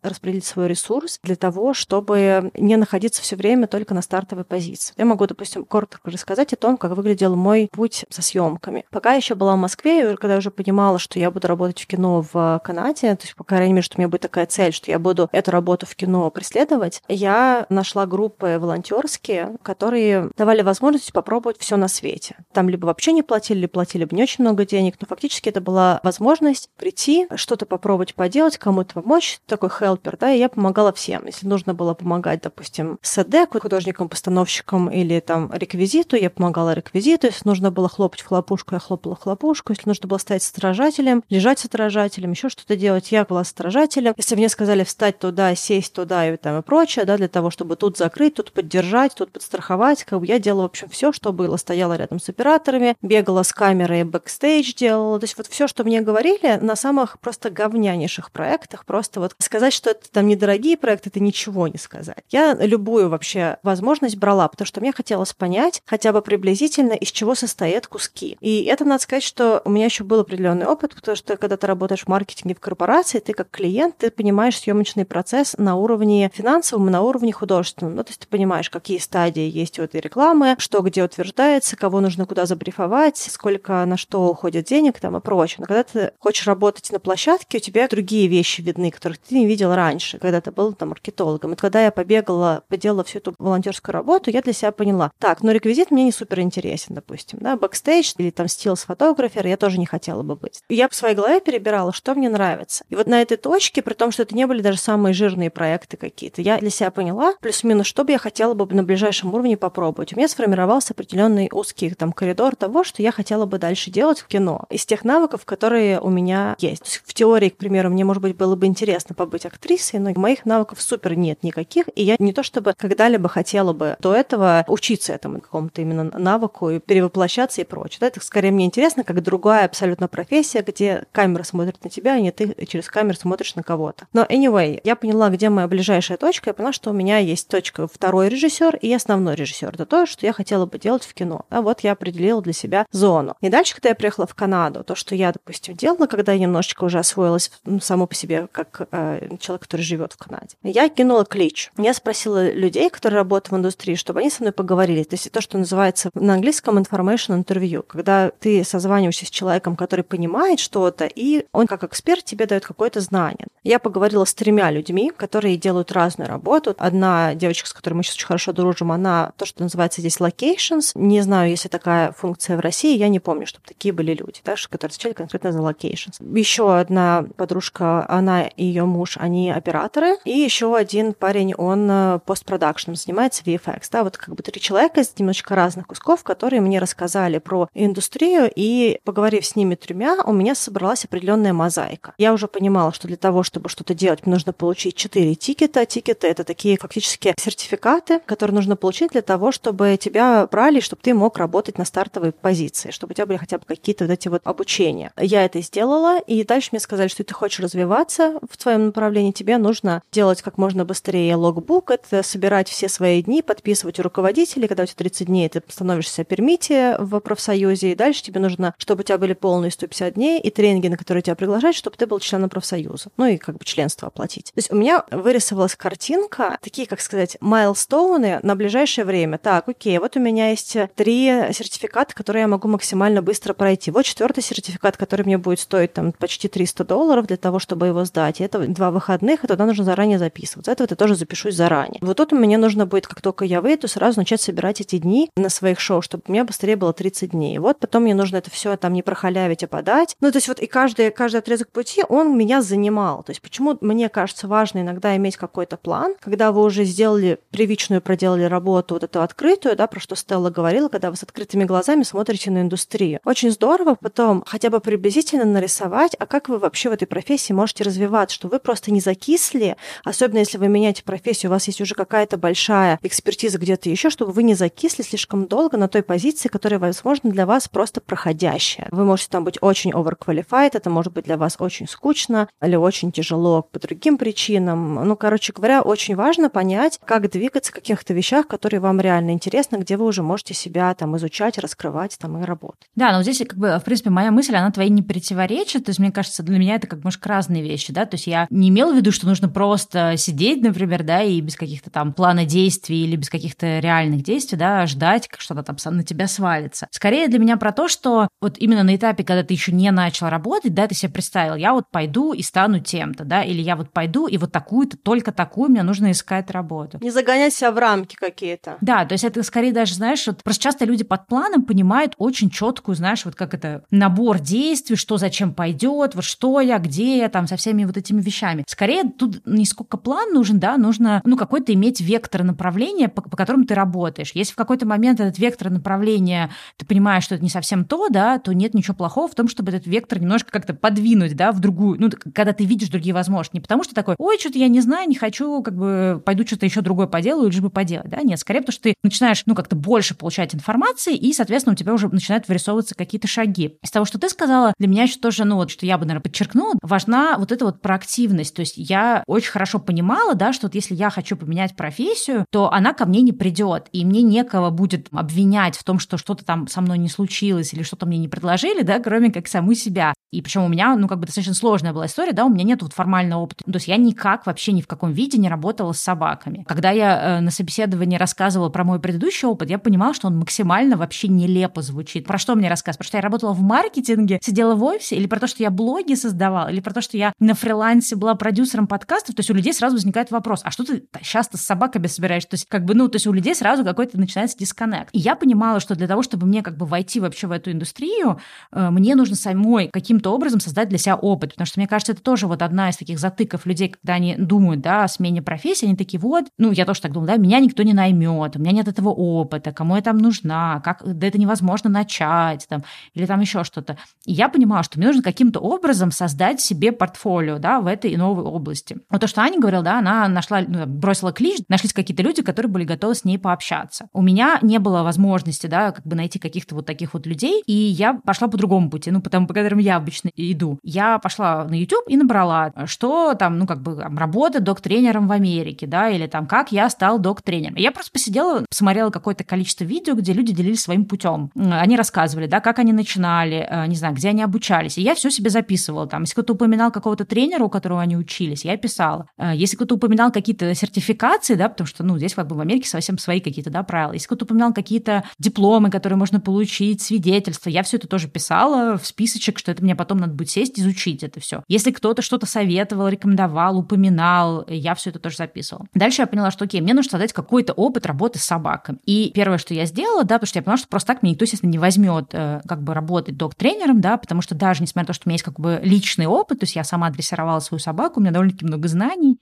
[0.02, 4.94] распределить свой ресурс для того, чтобы не находиться все время только на стартовой позиции.
[4.96, 8.84] Я могу, допустим, коротко рассказать о том, как выглядел мой путь со съемками.
[8.90, 11.80] Пока я еще была в Москве, и когда я уже понимала, что я буду работать
[11.80, 14.72] в кино в Канаде, то есть, по крайней мере, что у меня будет такая цель,
[14.72, 21.12] что я буду эту работу в кино преследовать, я нашла группы волонтерские, которые давали возможность
[21.12, 22.36] попробовать все на свете.
[22.52, 25.60] Там либо вообще не платили, либо платили бы не очень много денег, но фактически это
[25.60, 31.26] была возможность прийти, что-то попробовать поделать, кому-то помочь, такой хелпер, да, и я помогала всем.
[31.26, 37.28] Если нужно было помогать, допустим, СД, художникам, постановщикам или там реквизиту, я помогала реквизиту.
[37.28, 39.72] Если нужно было хлопать в хлопушку, я хлопала в хлопушку.
[39.72, 43.52] Если нужно было стоять с отражателем, лежать с отражателем, еще что-то делать, я была с
[43.52, 44.14] отражателем.
[44.16, 47.76] Если мне сказали встать туда, сесть туда и там и прочее, да, для того, чтобы
[47.76, 51.56] тут закрыть, тут поддержать, тут подстраховать, как бы я делала, в общем, все, что было.
[51.56, 55.20] Стояла рядом с операторами, бегала с камерой, бэкстейдж делала.
[55.20, 59.72] То есть вот все, что мне говорили, на самых просто говнянейших проектах, просто вот сказать,
[59.72, 62.24] что это там недорогие проекты, это ничего не сказать.
[62.30, 67.34] Я любую вообще возможность брала, потому что мне хотелось понять хотя бы приблизительно, из чего
[67.34, 68.36] состоят куски.
[68.40, 71.66] И это, надо сказать, что у меня еще был определенный опыт, потому что когда ты
[71.66, 76.86] работаешь в маркетинге в корпорации, ты как клиент, ты понимаешь съемочный процесс на уровне финансовом
[76.90, 77.94] на уровне художественном.
[77.96, 82.00] Ну, то есть ты понимаешь, какие стадии есть у этой рекламы, что где утверждается, кого
[82.00, 85.56] нужно куда забрифовать, сколько на что уходит денег там и прочее.
[85.60, 89.46] Но когда ты хочешь работать на площадке, у тебя другие вещи видны, которых ты не
[89.46, 91.52] видел раньше, когда ты был там маркетологом.
[91.52, 95.50] И когда я побегала, поделала всю эту волонтерскую работу, я для себя поняла, так, ну
[95.58, 99.86] реквизит мне не супер интересен, допустим, да, бэкстейдж или там stills photographer я тоже не
[99.86, 100.60] хотела бы быть.
[100.68, 102.84] Я в своей голове перебирала, что мне нравится.
[102.88, 105.96] И вот на этой точке, при том, что это не были даже самые жирные проекты
[105.96, 110.12] какие-то, я для себя поняла, плюс-минус, что бы я хотела бы на ближайшем уровне попробовать.
[110.12, 114.26] У меня сформировался определенный узкий там коридор того, что я хотела бы дальше делать в
[114.26, 114.66] кино.
[114.70, 116.82] Из тех навыков, которые у меня есть.
[116.82, 120.12] То есть в теории, к примеру, мне, может быть, было бы интересно побыть актрисой, но
[120.14, 124.64] моих навыков супер нет никаких, и я не то чтобы когда-либо хотела бы до этого
[124.68, 127.98] учиться этому какому-то именно навыку и перевоплощаться и прочее.
[128.00, 132.20] Да, это скорее мне интересно, как другая абсолютно профессия, где камера смотрит на тебя, а
[132.20, 134.06] не ты через камеру смотришь на кого-то.
[134.12, 137.88] Но anyway, я поняла, где моя ближайшая точка, я поняла, что у меня есть точка
[137.88, 139.74] второй режиссер и основной режиссер.
[139.74, 141.46] Это то, что я хотела бы делать в кино.
[141.50, 143.36] А вот я определила для себя зону.
[143.40, 146.84] И дальше, когда я приехала в Канаду, то, что я, допустим, делала, когда я немножечко
[146.84, 151.24] уже освоилась ну, само по себе, как э, человек, который живет в Канаде, я кинула
[151.24, 151.70] клич.
[151.78, 155.02] Я спросила людей, которые работают в индустрии, чтобы они со мной поговорили.
[155.02, 160.02] То есть то, что называется на английском information interview, когда ты созваниваешься с человеком, который
[160.02, 163.46] понимает что-то, и он как эксперт тебе дает какое-то знание.
[163.62, 166.74] Я поговорила с тремя людьми, которые делают разную работу.
[166.78, 170.90] Одна девочка, с которой мы сейчас очень хорошо дружим, она то, что называется здесь locations.
[170.94, 174.40] Не знаю, есть ли такая функция в России, я не помню, чтобы такие были люди,
[174.44, 176.36] да, которые отвечали конкретно за locations.
[176.36, 180.16] Еще одна подружка, она и ее муж, они операторы.
[180.24, 183.82] И еще один парень, он э, постпродакшном занимается VFX.
[183.92, 188.50] Да, вот как бы три человека из немножечко разных кусков, которые мне рассказали про индустрию,
[188.54, 192.14] и поговорив с ними тремя, у меня собралась определенная мозаика.
[192.16, 195.84] Я уже понимала, что для того, чтобы что-то делать, нужно получить четыре тикета.
[195.84, 201.12] Тикеты— это такие фактически сертификаты, которые нужно получить для того, чтобы тебя брали, чтобы ты
[201.12, 204.40] мог работать на стартовой позиции, чтобы у тебя были хотя бы какие-то вот эти вот
[204.44, 205.12] обучения.
[205.18, 209.58] Я это сделала, и дальше мне сказали, что ты хочешь развиваться в твоем направлении, тебе
[209.58, 214.84] нужно делать как можно быстрее логбук, это собирать все свои дни, подписывать у руководителей, когда
[214.84, 219.04] у тебя 30 дней, ты становишься пермите в профсоюзе, и дальше тебе нужно, чтобы у
[219.04, 222.48] тебя были полные 150 дней, и тренинги, на которые тебя приглашают, чтобы ты был членом
[222.48, 223.10] профсоюза.
[223.16, 224.46] Ну и как бы членство оплатить.
[224.46, 229.38] То есть у меня вырисовалась картинка, такие, как сказать, майлстоуны на ближайшее время.
[229.38, 233.90] Так, окей, вот у меня есть три сертификата, которые я могу максимально быстро пройти.
[233.90, 238.04] Вот четвертый сертификат, который мне будет стоить там почти 300 долларов для того, чтобы его
[238.04, 238.40] сдать.
[238.40, 240.72] И это два выходных, и туда нужно заранее записываться.
[240.72, 241.98] Это вот я тоже запишусь заранее.
[242.02, 245.48] Вот тут мне нужно будет, как только я выйду, сразу начать собирать эти дни на
[245.48, 247.58] своих шоу, чтобы у меня быстрее было 30 дней.
[247.58, 250.16] Вот потом мне нужно это все там не прохалявить, а подать.
[250.20, 253.22] Ну, то есть вот и каждый, каждый отрезок пути, он меня занимал.
[253.22, 258.02] То есть почему мне кажется важно иногда иметь какой-то план, когда вы уже сделали привычную,
[258.02, 262.02] проделали работу вот эту открытую, да, про что Стелла говорила, когда вы с открытыми глазами
[262.02, 263.20] смотрите на индустрию.
[263.24, 267.84] Очень здорово потом хотя бы приблизительно нарисовать, а как вы вообще в этой профессии можете
[267.84, 271.94] развиваться, что вы просто не закисли, особенно если вы меняете профессию, у вас есть уже
[271.94, 276.78] какая-то большая экспертиза где-то еще, чтобы вы не закисли слишком долго на той позиции, которая,
[276.78, 278.88] возможно, для вас просто проходящая.
[278.90, 283.12] Вы можете там быть очень overqualified, это может быть для вас очень скучно или очень
[283.12, 285.06] тяжело по другим причинам.
[285.06, 289.76] Ну, короче говоря, очень важно понять, как двигаться в каких-то вещах, которые вам реально интересны,
[289.76, 292.88] где вы уже можете себя там изучать, раскрывать там и работать.
[292.94, 295.84] Да, но здесь, как бы, в принципе, моя мысль, она твоей не противоречит.
[295.84, 298.06] То есть, мне кажется, для меня это как немножко разные вещи, да.
[298.06, 301.56] То есть я не имела в виду, что нужно просто сидеть, например, да, и без
[301.56, 306.02] каких-то там плана действий или без каких-то реальных действий, да, ждать, как что-то там на
[306.02, 306.88] тебя свалится.
[306.90, 310.28] Скорее для меня про то, что вот именно на этапе, когда ты еще не начал
[310.28, 313.90] работать, да, ты себе представил, я вот пойду и стану тем-то, да, или я вот
[313.90, 316.98] пойду и вот такую-то, только такую мне нужно искать работу.
[317.00, 318.76] Не загонять себя в рамки какие-то.
[318.80, 322.50] Да, то есть это скорее даже, знаешь, вот просто часто люди под планом понимают очень
[322.50, 327.28] четкую, знаешь, вот как это набор действий, что зачем пойдет, вот что я, где я,
[327.28, 328.64] там, со всеми вот этими вещами.
[328.66, 333.36] Скорее тут не сколько план нужен, да, нужно, ну, какой-то иметь вектор направления, по, по
[333.36, 334.32] которому ты работаешь.
[334.34, 338.38] Если в какой-то момент этот вектор направления, ты понимаешь, что это не совсем то, да,
[338.38, 341.98] то нет ничего плохого в том, чтобы этот вектор немножко как-то подвинуть, да, в другую,
[341.98, 343.56] ну, когда ты видишь другие возможности.
[343.56, 346.66] Не потому что такой, ой, что-то я не знаю, не хочу, как бы пойду что-то
[346.66, 349.74] еще другое поделаю, лишь бы поделать, да, нет, скорее потому что ты начинаешь, ну, как-то
[349.74, 353.78] больше получать информации, и, соответственно, у тебя уже начинают вырисовываться какие-то шаги.
[353.82, 356.24] Из того, что ты сказала, для меня еще тоже, ну, вот, что я бы, наверное,
[356.24, 360.74] подчеркнула, важна вот эта вот проактивность, то есть я очень хорошо понимала, да, что вот
[360.74, 365.08] если я хочу поменять профессию, то она ко мне не придет, и мне некого будет
[365.12, 368.82] обвинять в том, что что-то там со мной не случилось или что-то мне не предложили,
[368.82, 370.14] да, кроме как саму себя.
[370.30, 372.82] И причем у меня, ну, как бы достаточно сложная была история, да, у меня нет
[372.82, 373.64] вот формального опыта.
[373.64, 376.64] То есть я никак вообще ни в каком виде не работала с собаками.
[376.68, 380.96] Когда я э, на собеседовании рассказывала про мой предыдущий опыт, я понимала, что он максимально
[380.96, 382.26] вообще нелепо звучит.
[382.26, 382.98] Про что мне рассказ?
[382.98, 386.14] Про что я работала в маркетинге, сидела в офисе, или про то, что я блоги
[386.14, 389.34] создавала, или про то, что я на фрилансе была продюсером подкастов.
[389.34, 392.44] То есть у людей сразу возникает вопрос, а что ты сейчас-то с собаками собираешь?
[392.44, 394.18] То есть как бы, ну, то есть у людей сразу какой-то
[394.48, 395.10] начинается дисконнект.
[395.12, 398.38] И я понимала, что для того, чтобы мне как бы войти вообще в эту индустрию,
[398.72, 402.22] э, мне нужно самой каким-то образом создать для себя опыт, потому что мне кажется, это
[402.22, 405.96] тоже вот одна из таких затыков людей, когда они думают, да, о смене профессии, они
[405.96, 408.88] такие, вот, ну, я тоже так думаю, да, меня никто не наймет, у меня нет
[408.88, 412.84] этого опыта, кому я там нужна, как, да это невозможно начать, там,
[413.14, 413.96] или там еще что-то.
[414.24, 418.44] И я понимала, что мне нужно каким-то образом создать себе портфолио, да, в этой новой
[418.44, 418.98] области.
[419.10, 422.70] Вот то, что Аня говорила, да, она нашла, ну, бросила клич, нашлись какие-то люди, которые
[422.70, 424.08] были готовы с ней пообщаться.
[424.12, 427.72] У меня не было возможности, да, как бы найти каких-то вот таких вот людей, и
[427.72, 430.78] я пошла по другому пути, ну, потому, по которым я обычно иду.
[430.82, 435.32] Я пошла на YouTube и набрала, что там, ну, как бы, там, работа док-тренером в
[435.32, 437.76] Америке, да, или там, как я стал док-тренером.
[437.76, 441.50] Я просто посидела, посмотрела какое-то количество видео, где люди делились своим путем.
[441.54, 444.98] Они рассказывали, да, как они начинали, э, не знаю, где они обучались.
[444.98, 446.06] И я все себе записывала.
[446.06, 449.26] Там, если кто-то упоминал какого-то тренера, у которого они учились, я писала.
[449.38, 452.88] Э, если кто-то упоминал какие-то сертификации, да, потому что, ну, здесь как бы в Америке
[452.88, 454.12] совсем свои какие-то, да, правила.
[454.12, 459.06] Если кто-то упоминал какие-то дипломы, которые можно получить, свидетельства, я все это тоже писала в
[459.06, 461.62] списочек, что это мне потом надо будет сесть, изучить это все.
[461.68, 465.86] Если кто-то что-то советовал, рекомендовал, упоминал, я все это тоже записывала.
[465.94, 468.98] Дальше я поняла, что, окей, мне нужно создать какой-то опыт работы с собаками.
[469.06, 471.44] И первое, что я сделала, да, потому что я поняла, что просто так мне никто,
[471.44, 475.12] естественно, не возьмет э, как бы работать док-тренером, да, потому что даже несмотря на то,
[475.14, 478.20] что у меня есть как бы личный опыт, то есть я сама дрессировала свою собаку,
[478.20, 479.38] у меня довольно-таки много знаний,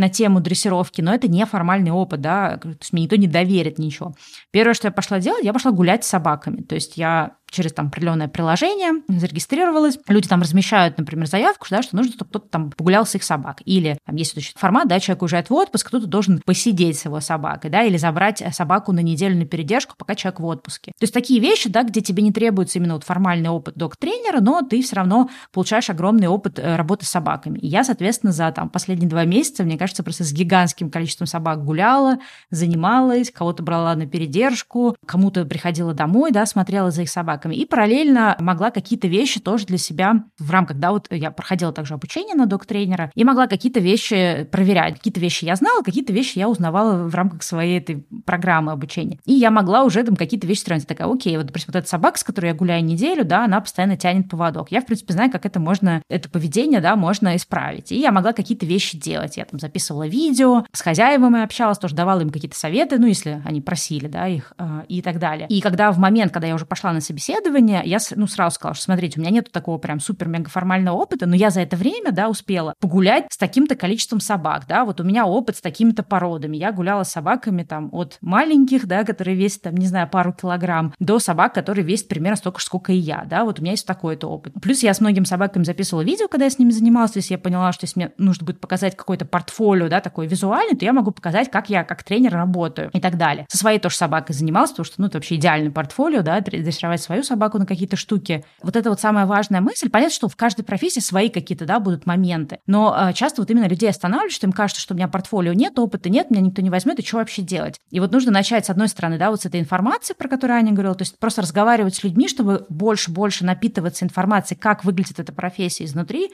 [0.00, 3.78] на тему дрессировки, но это не формальный опыт, да, то есть мне никто не доверит
[3.78, 4.14] ничего.
[4.50, 6.62] Первое, что я пошла делать, я пошла гулять с собаками.
[6.62, 9.98] То есть я через там определенное приложение, зарегистрировалась.
[10.08, 13.58] Люди там размещают, например, заявку, да, что нужно, чтобы кто-то там погулял с их собак.
[13.64, 17.20] Или там есть вот формат, да, человек уезжает в отпуск, кто-то должен посидеть с его
[17.20, 20.92] собакой, да, или забрать собаку на неделю на передержку, пока человек в отпуске.
[20.92, 24.62] То есть такие вещи, да, где тебе не требуется именно вот формальный опыт док-тренера, но
[24.62, 27.58] ты все равно получаешь огромный опыт э, работы с собаками.
[27.58, 31.64] И я, соответственно, за там последние два месяца, мне кажется, просто с гигантским количеством собак
[31.64, 32.18] гуляла,
[32.50, 37.54] занималась, кого-то брала на передержку, кому-то приходила домой, да, смотрела за их собак собаками.
[37.54, 41.94] И параллельно могла какие-то вещи тоже для себя в рамках, да, вот я проходила также
[41.94, 44.96] обучение на док-тренера, и могла какие-то вещи проверять.
[44.96, 49.18] Какие-то вещи я знала, какие-то вещи я узнавала в рамках своей этой программы обучения.
[49.24, 50.86] И я могла уже там какие-то вещи сравнить.
[50.86, 53.96] Такая, окей, вот, допустим, вот эта собака, с которой я гуляю неделю, да, она постоянно
[53.96, 54.70] тянет поводок.
[54.70, 57.92] Я, в принципе, знаю, как это можно, это поведение, да, можно исправить.
[57.92, 59.36] И я могла какие-то вещи делать.
[59.36, 63.60] Я там записывала видео, с хозяевами общалась, тоже давала им какие-то советы, ну, если они
[63.60, 65.46] просили, да, их э, и так далее.
[65.48, 68.74] И когда в момент, когда я уже пошла на собеседование, собеседование, я ну, сразу сказала,
[68.74, 72.12] что смотрите, у меня нет такого прям супер-мега формального опыта, но я за это время,
[72.12, 76.56] да, успела погулять с таким-то количеством собак, да, вот у меня опыт с такими-то породами.
[76.56, 80.94] Я гуляла с собаками там от маленьких, да, которые весят там, не знаю, пару килограмм,
[80.98, 83.86] до собак, которые весят примерно столько же, сколько и я, да, вот у меня есть
[83.86, 84.54] такой-то опыт.
[84.60, 87.38] Плюс я с многими собаками записывала видео, когда я с ними занималась, то есть я
[87.38, 91.10] поняла, что если мне нужно будет показать какое-то портфолио, да, такое визуальное, то я могу
[91.10, 93.46] показать, как я как тренер работаю и так далее.
[93.48, 97.19] Со своей тоже собакой занималась, потому что, ну, это вообще идеальный портфолио, да, дрессировать свою
[97.22, 98.44] собаку на какие-то штуки.
[98.62, 99.88] Вот это вот самая важная мысль.
[99.88, 102.58] Понятно, что в каждой профессии свои какие-то, да, будут моменты.
[102.66, 105.78] Но э, часто вот именно людей останавливают, что им кажется, что у меня портфолио нет,
[105.78, 107.78] опыта нет, меня никто не возьмет, и что вообще делать?
[107.90, 110.72] И вот нужно начать, с одной стороны, да, вот с этой информации, про которую Аня
[110.72, 115.84] говорила, то есть просто разговаривать с людьми, чтобы больше-больше напитываться информацией, как выглядит эта профессия
[115.84, 116.30] изнутри,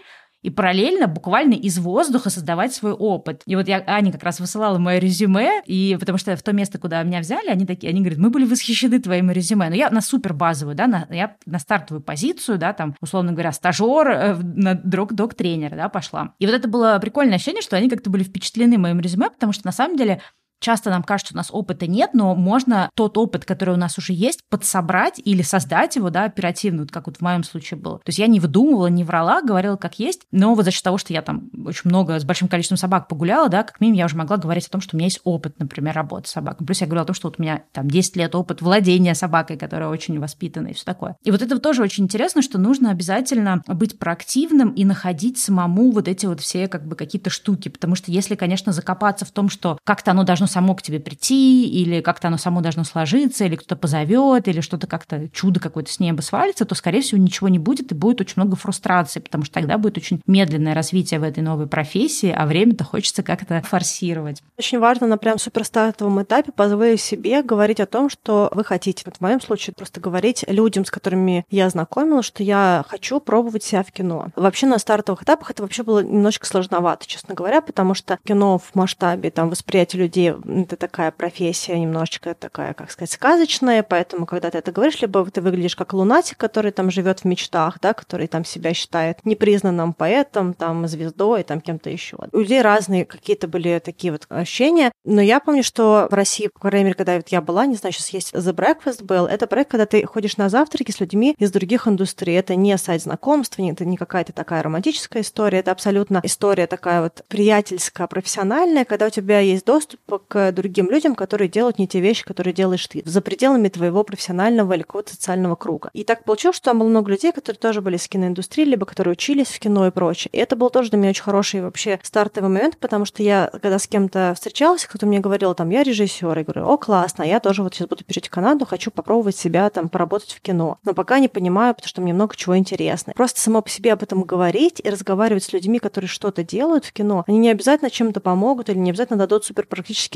[0.47, 3.43] и параллельно буквально из воздуха создавать свой опыт.
[3.47, 6.79] И вот я Ане как раз высылала мое резюме, и потому что в то место,
[6.79, 9.69] куда меня взяли, они такие, они говорят, мы были восхищены твоим резюме.
[9.69, 13.51] Но я на супер базовую, да, на, я на стартовую позицию, да, там, условно говоря,
[13.51, 16.35] стажер, э, на док-тренера, да, пошла.
[16.39, 19.67] И вот это было прикольное ощущение, что они как-то были впечатлены моим резюме, потому что
[19.67, 20.21] на самом деле
[20.61, 23.99] Часто нам кажется, что у нас опыта нет, но можно тот опыт, который у нас
[23.99, 27.99] уже есть, подсобрать или создать его, да, оперативно, вот как вот в моем случае было.
[27.99, 30.99] То есть я не выдумывала, не врала, говорила как есть, но вот за счет того,
[30.99, 34.17] что я там очень много с большим количеством собак погуляла, да, как минимум я уже
[34.17, 36.67] могла говорить о том, что у меня есть опыт, например, работы с собакой.
[36.67, 39.57] Плюс я говорила о том, что вот у меня там 10 лет опыт владения собакой,
[39.57, 41.17] которая очень воспитана и все такое.
[41.23, 46.09] И вот это тоже очень интересно, что нужно обязательно быть проактивным и находить самому вот
[46.09, 49.79] эти вот все как бы какие-то штуки, потому что если, конечно, закопаться в том, что
[49.85, 53.57] как-то оно должно должно само к тебе прийти, или как-то оно само должно сложиться, или
[53.57, 57.59] кто-то позовет, или что-то как-то чудо какое-то с неба свалится, то, скорее всего, ничего не
[57.59, 61.43] будет, и будет очень много фрустрации, потому что тогда будет очень медленное развитие в этой
[61.43, 64.43] новой профессии, а время-то хочется как-то форсировать.
[64.59, 69.03] Очень важно на прям суперстартовом этапе позволить себе говорить о том, что вы хотите.
[69.07, 73.65] Вот в моем случае просто говорить людям, с которыми я знакомила, что я хочу пробовать
[73.65, 74.29] себя в кино.
[74.37, 78.75] Вообще на стартовых этапах это вообще было немножечко сложновато, честно говоря, потому что кино в
[78.75, 84.59] масштабе там восприятия людей это такая профессия немножечко такая, как сказать, сказочная, поэтому, когда ты
[84.59, 88.45] это говоришь, либо ты выглядишь как лунатик, который там живет в мечтах, да, который там
[88.45, 92.17] себя считает непризнанным поэтом, там, звездой, там, кем-то еще.
[92.33, 96.61] У людей разные какие-то были такие вот ощущения, но я помню, что в России, по
[96.61, 99.71] крайней мере, когда вот я была, не знаю, сейчас есть The Breakfast Bell, это проект,
[99.71, 102.37] когда ты ходишь на завтраки с людьми из других индустрий.
[102.37, 107.23] Это не сайт знакомств, это не какая-то такая романтическая история, это абсолютно история такая вот
[107.29, 112.25] приятельская, профессиональная, когда у тебя есть доступ к другим людям, которые делают не те вещи,
[112.25, 115.91] которые делаешь ты, за пределами твоего профессионального или какого-то социального круга.
[115.93, 119.13] И так получилось, что там было много людей, которые тоже были с киноиндустрии, либо которые
[119.13, 120.31] учились в кино и прочее.
[120.33, 123.79] И это был тоже для меня очень хороший вообще стартовый момент, потому что я, когда
[123.79, 127.63] с кем-то встречалась, кто-то мне говорил, там, я режиссер, и говорю, о, классно, я тоже
[127.63, 130.79] вот сейчас буду перейти в Канаду, хочу попробовать себя там поработать в кино.
[130.85, 133.13] Но пока не понимаю, потому что мне много чего интересно.
[133.15, 136.93] Просто само по себе об этом говорить и разговаривать с людьми, которые что-то делают в
[136.93, 139.67] кино, они не обязательно чем-то помогут или не обязательно дадут супер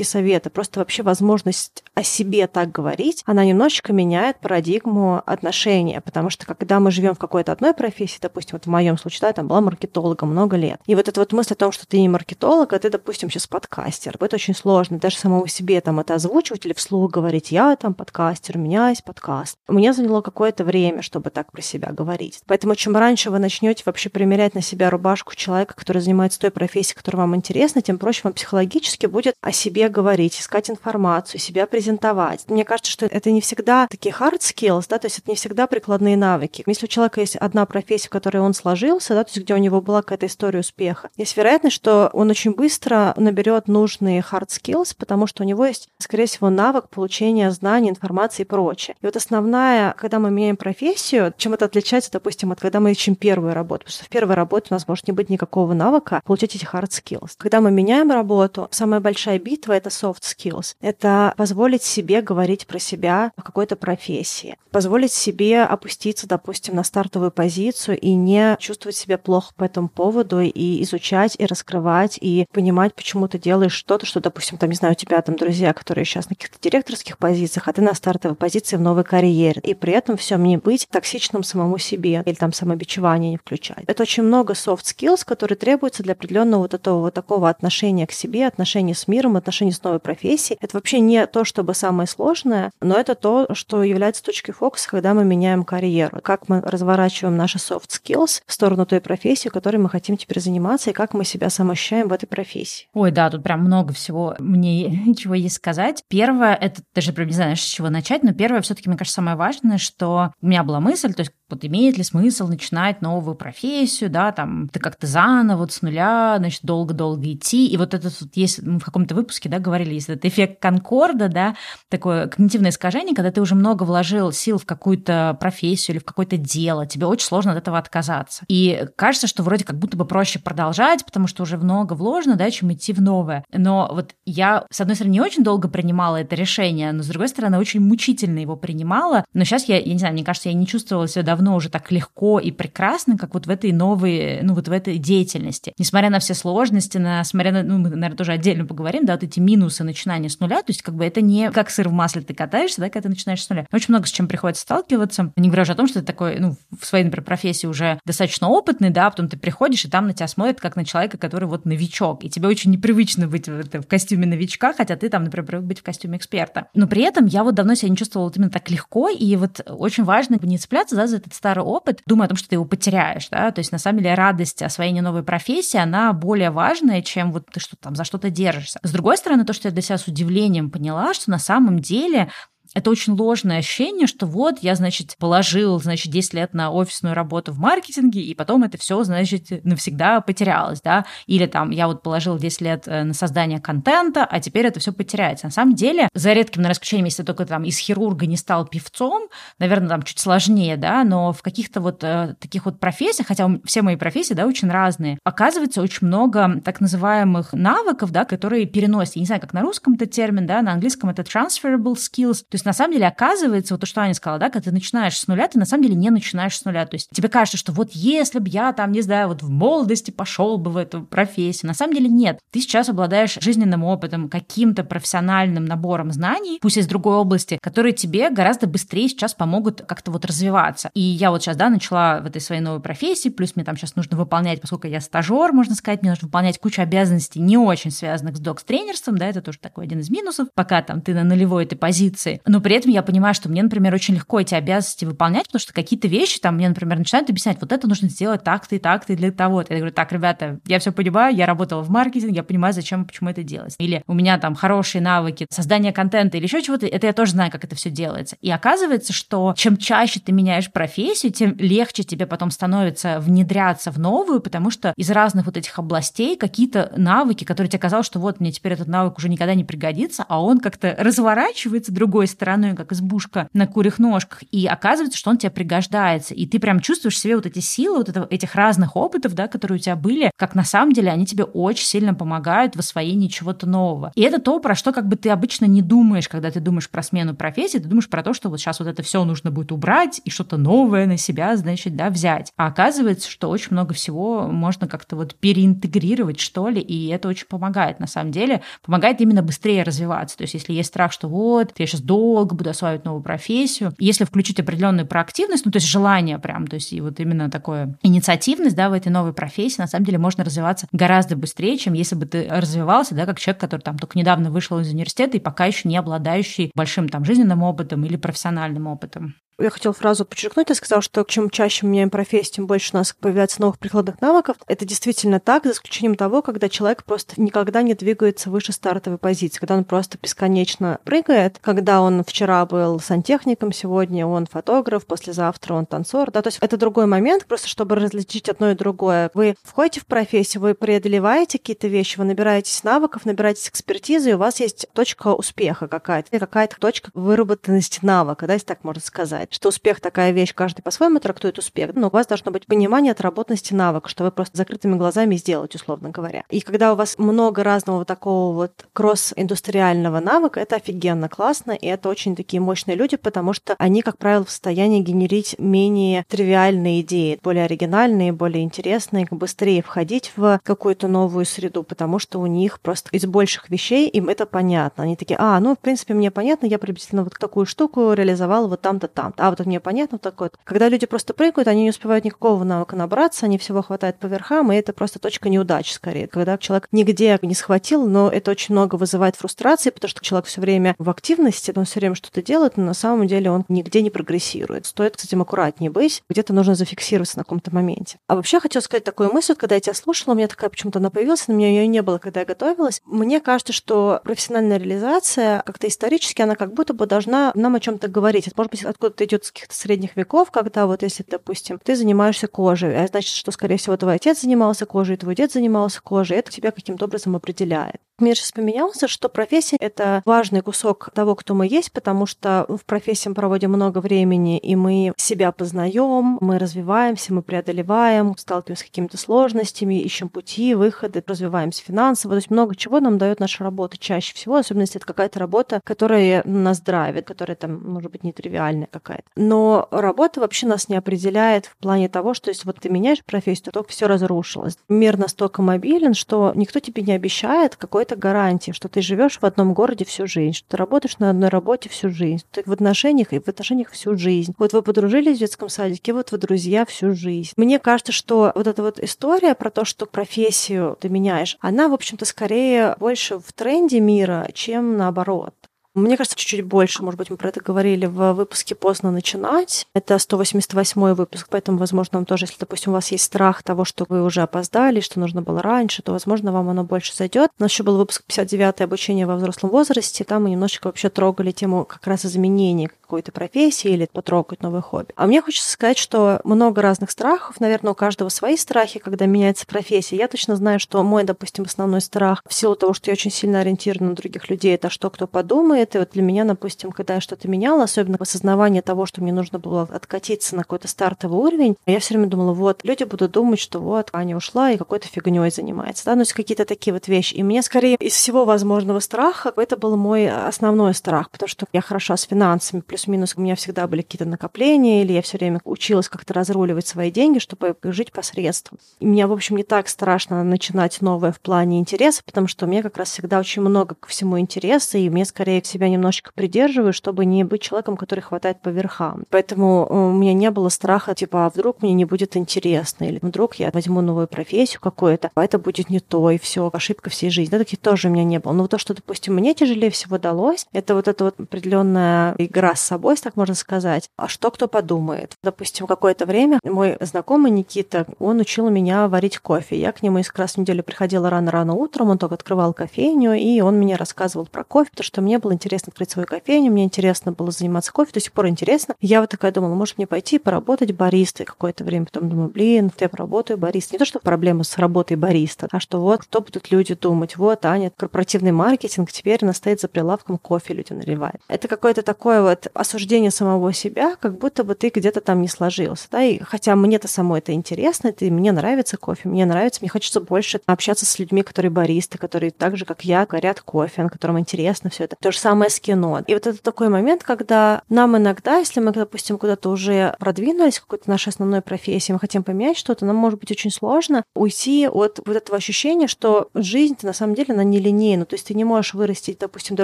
[0.01, 0.49] практические советы.
[0.49, 6.79] Просто вообще возможность о себе так говорить, она немножечко меняет парадигму отношения, потому что когда
[6.79, 10.29] мы живем в какой-то одной профессии, допустим, вот в моем случае, да, там была маркетологом
[10.29, 12.89] много лет, и вот эта вот мысль о том, что ты не маркетолог, а ты,
[12.89, 17.51] допустим, сейчас подкастер, это очень сложно, даже самому себе там это озвучивать или вслух говорить,
[17.51, 19.57] я там подкастер, у меня есть подкаст.
[19.67, 22.41] Мне заняло какое-то время, чтобы так про себя говорить.
[22.47, 26.95] Поэтому чем раньше вы начнете вообще примерять на себя рубашку человека, который занимается той профессией,
[26.95, 32.45] которая вам интересна, тем проще вам психологически будет о себе говорить, искать информацию, себя презентовать.
[32.47, 35.67] Мне кажется, что это не всегда такие hard skills, да, то есть это не всегда
[35.67, 36.63] прикладные навыки.
[36.65, 39.57] Если у человека есть одна профессия, в которой он сложился, да, то есть где у
[39.57, 44.95] него была какая-то история успеха, есть вероятность, что он очень быстро наберет нужные hard skills,
[44.97, 48.95] потому что у него есть, скорее всего, навык получения знаний, информации и прочее.
[49.01, 53.15] И вот основная, когда мы меняем профессию, чем это отличается, допустим, от когда мы ищем
[53.15, 56.55] первую работу, потому что в первой работе у нас может не быть никакого навыка получить
[56.55, 57.31] эти hard skills.
[57.37, 60.75] Когда мы меняем работу, самая большая битва— это soft skills.
[60.81, 67.31] Это позволить себе говорить про себя в какой-то профессии, позволить себе опуститься, допустим, на стартовую
[67.31, 72.93] позицию и не чувствовать себя плохо по этому поводу, и изучать, и раскрывать, и понимать,
[72.95, 76.29] почему ты делаешь что-то, что, допустим, там, не знаю, у тебя там друзья, которые сейчас
[76.29, 79.61] на каких-то директорских позициях, а ты на стартовой позиции в новой карьере.
[79.63, 83.83] И при этом все не быть токсичным самому себе или там самобичевание не включать.
[83.87, 88.11] Это очень много soft skills, которые требуются для определенного вот этого вот такого отношения к
[88.11, 90.57] себе, отношения с миром, отношения с новой профессией.
[90.61, 95.13] Это вообще не то, чтобы самое сложное, но это то, что является точкой фокуса, когда
[95.13, 96.19] мы меняем карьеру.
[96.21, 100.89] Как мы разворачиваем наши soft skills в сторону той профессии, которой мы хотим теперь заниматься,
[100.89, 102.87] и как мы себя самоощущаем в этой профессии.
[102.93, 106.03] Ой, да, тут прям много всего мне чего есть сказать.
[106.07, 109.15] Первое, это даже прям не знаю, с чего начать, но первое все таки мне кажется,
[109.15, 113.35] самое важное, что у меня была мысль, то есть вот имеет ли смысл начинать новую
[113.35, 117.67] профессию, да, там, ты как-то заново, вот с нуля, значит, долго-долго идти.
[117.67, 121.29] И вот этот вот есть, мы в каком-то выпуске, да, говорили, есть этот эффект Конкорда,
[121.29, 121.55] да,
[121.89, 126.37] такое когнитивное искажение, когда ты уже много вложил сил в какую-то профессию или в какое-то
[126.37, 128.43] дело, тебе очень сложно от этого отказаться.
[128.47, 132.49] И кажется, что вроде как будто бы проще продолжать, потому что уже много вложено, да,
[132.51, 133.43] чем идти в новое.
[133.51, 137.27] Но вот я, с одной стороны, не очень долго принимала это решение, но с другой
[137.27, 139.25] стороны, очень мучительно его принимала.
[139.33, 141.91] Но сейчас я, я не знаю, мне кажется, я не чувствовала себя давно уже так
[141.91, 145.73] легко и прекрасно, как вот в этой новой, ну вот в этой деятельности.
[145.79, 149.23] Несмотря на все сложности, на, несмотря на, ну мы, наверное, тоже отдельно поговорим, да, вот
[149.23, 152.21] эти минусы начинания с нуля, то есть как бы это не как сыр в масле
[152.21, 153.65] ты катаешься, да, когда ты начинаешь с нуля.
[153.73, 155.33] Очень много с чем приходится сталкиваться.
[155.35, 158.47] Не говоря уже о том, что ты такой, ну, в своей, например, профессии уже достаточно
[158.47, 161.45] опытный, да, а потом ты приходишь, и там на тебя смотрят как на человека, который
[161.45, 165.47] вот новичок, и тебе очень непривычно быть в, в костюме новичка, хотя ты там, например,
[165.47, 166.67] привык быть в костюме эксперта.
[166.75, 169.61] Но при этом я вот давно себя не чувствовала вот именно так легко, и вот
[169.67, 172.65] очень важно не цепляться да, за этот старый опыт, думая о том, что ты его
[172.65, 177.31] потеряешь, да, то есть на самом деле радость освоения новой профессии, она более важная, чем
[177.31, 178.79] вот ты что там за что-то держишься.
[178.83, 182.29] С другой стороны, то, что я для себя с удивлением поняла, что на самом деле
[182.73, 187.51] это очень ложное ощущение, что вот я, значит, положил, значит, 10 лет на офисную работу
[187.51, 192.37] в маркетинге, и потом это все, значит, навсегда потерялось, да, или там я вот положил
[192.37, 195.47] 10 лет э, на создание контента, а теперь это все потеряется.
[195.47, 199.27] На самом деле, за редким, наверное, исключением, если только там из хирурга не стал певцом,
[199.59, 203.81] наверное, там чуть сложнее, да, но в каких-то вот э, таких вот профессиях, хотя все
[203.81, 209.21] мои профессии, да, очень разные, оказывается очень много так называемых навыков, да, которые переносят, я
[209.21, 212.65] не знаю, как на русском это термин, да, на английском это transferable skills, то есть
[212.65, 215.47] на самом деле оказывается, вот то, что Аня сказала, да, когда ты начинаешь с нуля,
[215.47, 216.85] ты на самом деле не начинаешь с нуля.
[216.85, 220.11] То есть тебе кажется, что вот если бы я там, не знаю, вот в молодости
[220.11, 222.39] пошел бы в эту профессию, на самом деле нет.
[222.51, 228.29] Ты сейчас обладаешь жизненным опытом, каким-то профессиональным набором знаний, пусть из другой области, которые тебе
[228.29, 230.91] гораздо быстрее сейчас помогут как-то вот развиваться.
[230.93, 233.95] И я вот сейчас, да, начала в этой своей новой профессии, плюс мне там сейчас
[233.95, 238.37] нужно выполнять, поскольку я стажер, можно сказать, мне нужно выполнять кучу обязанностей, не очень связанных
[238.37, 241.75] с докс-тренерством, да, это тоже такой один из минусов, пока там ты на нулевой этой
[241.75, 242.41] позиции.
[242.51, 245.71] Но при этом я понимаю, что мне, например, очень легко эти обязанности выполнять, потому что
[245.71, 249.15] какие-то вещи там мне, например, начинают объяснять, вот это нужно сделать так-то и так-то и
[249.15, 249.73] для того-то.
[249.73, 253.05] Я говорю, так, ребята, я все понимаю, я работала в маркетинге, я понимаю, зачем и
[253.05, 253.75] почему это делать.
[253.79, 257.51] Или у меня там хорошие навыки создания контента или еще чего-то, это я тоже знаю,
[257.51, 258.35] как это все делается.
[258.41, 263.97] И оказывается, что чем чаще ты меняешь профессию, тем легче тебе потом становится внедряться в
[263.97, 268.41] новую, потому что из разных вот этих областей какие-то навыки, которые тебе казалось, что вот
[268.41, 272.91] мне теперь этот навык уже никогда не пригодится, а он как-то разворачивается другой стороной, как
[272.91, 277.35] избушка на курьих ножках, и оказывается, что он тебе пригождается, и ты прям чувствуешь себе
[277.35, 280.63] вот эти силы, вот это, этих разных опытов, да, которые у тебя были, как на
[280.63, 284.11] самом деле они тебе очень сильно помогают в освоении чего-то нового.
[284.15, 287.03] И это то, про что как бы ты обычно не думаешь, когда ты думаешь про
[287.03, 290.19] смену профессии, ты думаешь про то, что вот сейчас вот это все нужно будет убрать
[290.25, 292.51] и что-то новое на себя, значит, да, взять.
[292.57, 297.45] А оказывается, что очень много всего можно как-то вот переинтегрировать, что ли, и это очень
[297.47, 300.37] помогает, на самом деле, помогает именно быстрее развиваться.
[300.37, 302.01] То есть если есть страх, что вот, я сейчас
[302.35, 306.75] долго буду осваивать новую профессию, если включить определенную проактивность, ну, то есть желание прям, то
[306.75, 310.43] есть и вот именно такое инициативность, да, в этой новой профессии, на самом деле можно
[310.43, 314.51] развиваться гораздо быстрее, чем если бы ты развивался, да, как человек, который там только недавно
[314.51, 319.35] вышел из университета и пока еще не обладающий большим там жизненным опытом или профессиональным опытом
[319.59, 322.97] я хотела фразу подчеркнуть, я сказала, что чем чаще мы меняем профессию, тем больше у
[322.97, 324.57] нас появляется новых прикладных навыков.
[324.67, 329.59] Это действительно так, за исключением того, когда человек просто никогда не двигается выше стартовой позиции,
[329.59, 335.85] когда он просто бесконечно прыгает, когда он вчера был сантехником, сегодня он фотограф, послезавтра он
[335.85, 336.31] танцор.
[336.31, 336.41] Да?
[336.41, 339.31] То есть это другой момент, просто чтобы различить одно и другое.
[339.33, 344.37] Вы входите в профессию, вы преодолеваете какие-то вещи, вы набираетесь навыков, набираетесь экспертизы, и у
[344.37, 349.69] вас есть точка успеха какая-то, какая-то точка выработанности навыка, да, если так можно сказать что
[349.69, 354.09] успех такая вещь, каждый по-своему трактует успех, но у вас должно быть понимание отработанности навыка,
[354.09, 356.43] что вы просто закрытыми глазами сделаете, условно говоря.
[356.49, 361.87] И когда у вас много разного вот такого вот кросс-индустриального навыка, это офигенно классно, и
[361.87, 367.01] это очень такие мощные люди, потому что они, как правило, в состоянии генерить менее тривиальные
[367.01, 372.79] идеи, более оригинальные, более интересные, быстрее входить в какую-то новую среду, потому что у них
[372.79, 375.03] просто из больших вещей им это понятно.
[375.03, 378.81] Они такие, а, ну, в принципе, мне понятно, я приблизительно вот такую штуку реализовала вот
[378.81, 380.51] там-то, там-то а вот это мне понятно, такое.
[380.63, 384.71] Когда люди просто прыгают, они не успевают никакого навыка набраться, они всего хватает по верхам,
[384.71, 386.27] и это просто точка неудачи скорее.
[386.27, 390.61] Когда человек нигде не схватил, но это очень много вызывает фрустрации, потому что человек все
[390.61, 394.09] время в активности, он все время что-то делает, но на самом деле он нигде не
[394.09, 394.85] прогрессирует.
[394.85, 398.17] Стоит с этим аккуратнее быть, где-то нужно зафиксироваться на каком-то моменте.
[398.27, 401.09] А вообще хотел сказать такую мысль, когда я тебя слушала, у меня такая почему-то она
[401.09, 403.01] появилась, но у меня ее не было, когда я готовилась.
[403.05, 408.07] Мне кажется, что профессиональная реализация как-то исторически, она как будто бы должна нам о чем-то
[408.07, 408.47] говорить.
[408.47, 412.47] Это, может быть, откуда-то идет с каких-то средних веков, когда вот если, допустим, ты занимаешься
[412.47, 416.51] кожей, а значит, что, скорее всего, твой отец занимался кожей, твой дед занимался кожей, это
[416.51, 418.01] тебя каким-то образом определяет.
[418.21, 422.85] Мир сейчас поменялся, что профессия— это важный кусок того, кто мы есть, потому что в
[422.85, 428.87] профессии мы проводим много времени, и мы себя познаем, мы развиваемся, мы преодолеваем, сталкиваемся с
[428.87, 432.33] какими-то сложностями, ищем пути, выходы, развиваемся финансово.
[432.33, 435.81] То есть много чего нам дает наша работа чаще всего, особенно если это какая-то работа,
[435.83, 439.23] которая нас драйвит, которая там, может быть, нетривиальная какая-то.
[439.35, 443.71] Но работа вообще нас не определяет в плане того, что если вот ты меняешь профессию,
[443.71, 444.77] то все разрушилось.
[444.89, 449.45] Мир настолько мобилен, что никто тебе не обещает какой-то какой-то гарантии, что ты живешь в
[449.45, 453.33] одном городе всю жизнь, что ты работаешь на одной работе всю жизнь, ты в отношениях
[453.33, 454.53] и в отношениях всю жизнь.
[454.57, 457.51] Вот вы подружились в детском садике, вот вы друзья всю жизнь.
[457.55, 461.93] Мне кажется, что вот эта вот история про то, что профессию ты меняешь, она, в
[461.93, 465.53] общем-то, скорее больше в тренде мира, чем наоборот.
[465.93, 469.85] Мне кажется, чуть-чуть больше, может быть, мы про это говорили в выпуске «Поздно начинать».
[469.93, 474.05] Это 188 выпуск, поэтому, возможно, вам тоже, если, допустим, у вас есть страх того, что
[474.07, 477.49] вы уже опоздали, что нужно было раньше, то, возможно, вам оно больше зайдет.
[477.59, 480.23] У нас еще был выпуск 59 «Обучение во взрослом возрасте».
[480.23, 485.11] Там мы немножечко вообще трогали тему как раз изменений какой-то профессии или потрогать новое хобби.
[485.17, 487.59] А мне хочется сказать, что много разных страхов.
[487.59, 490.15] Наверное, у каждого свои страхи, когда меняется профессия.
[490.15, 493.59] Я точно знаю, что мой, допустим, основной страх в силу того, что я очень сильно
[493.59, 495.80] ориентирована на других людей, это что кто подумает.
[495.95, 499.59] И вот для меня, допустим, когда я что-то меняла, особенно осознавание того, что мне нужно
[499.59, 503.79] было откатиться на какой-то стартовый уровень, я все время думала, вот, люди будут думать, что
[503.79, 506.05] вот, Аня ушла и какой-то фигней занимается.
[506.05, 507.33] Да, ну, есть какие-то такие вот вещи.
[507.33, 511.81] И мне скорее из всего возможного страха это был мой основной страх, потому что я
[511.81, 515.59] хороша с финансами, плюс плюс-минус у меня всегда были какие-то накопления, или я все время
[515.63, 518.77] училась как-то разруливать свои деньги, чтобы жить посредством.
[518.99, 522.69] И мне, в общем, не так страшно начинать новое в плане интереса, потому что у
[522.69, 526.93] меня как раз всегда очень много ко всему интереса, и мне скорее себя немножечко придерживаю,
[526.93, 529.23] чтобы не быть человеком, который хватает по верхам.
[529.29, 533.19] Поэтому э, у меня не было страха, типа, а вдруг мне не будет интересно, или
[533.21, 537.29] вдруг я возьму новую профессию какую-то, а это будет не то, и все, ошибка всей
[537.29, 537.51] жизни.
[537.51, 538.51] Да, таких тоже у меня не было.
[538.53, 542.81] Но то, что, допустим, мне тяжелее всего далось, это вот эта вот определенная игра с
[542.81, 544.09] собой, так можно сказать.
[544.17, 545.33] А что кто подумает?
[545.43, 549.79] Допустим, какое-то время мой знакомый Никита, он учил меня варить кофе.
[549.79, 553.61] Я к нему из раз в неделю приходила рано-рано утром, он только открывал кофейню, и
[553.61, 557.31] он мне рассказывал про кофе, потому что мне было интересно открыть свою кофейню, мне интересно
[557.31, 558.95] было заниматься кофе, до сих пор интересно.
[558.99, 562.05] Я вот такая думала, может мне пойти поработать баристой какое-то время.
[562.05, 563.93] Потом думаю, блин, я поработаю бариста.
[563.93, 567.37] Не то, что проблема с работой бариста, а что вот, что будут люди думать.
[567.37, 571.41] Вот, Аня, корпоративный маркетинг, теперь она стоит за прилавком, кофе людям наливает.
[571.47, 576.07] Это какое-то такое вот осуждение самого себя, как будто бы ты где-то там не сложился.
[576.11, 576.23] Да?
[576.23, 580.61] И хотя мне-то самой это интересно, это, мне нравится кофе, мне нравится, мне хочется больше
[580.65, 584.89] общаться с людьми, которые баристы, которые так же, как я, горят кофе, на котором интересно
[584.89, 585.15] все это.
[585.19, 586.23] То же самое с кино.
[586.27, 591.09] И вот это такой момент, когда нам иногда, если мы, допустим, куда-то уже продвинулись какой-то
[591.09, 595.35] нашей основной профессии, мы хотим поменять что-то, нам может быть очень сложно уйти от вот
[595.35, 598.25] этого ощущения, что жизнь на самом деле она нелинейна.
[598.25, 599.83] То есть ты не можешь вырастить, допустим, до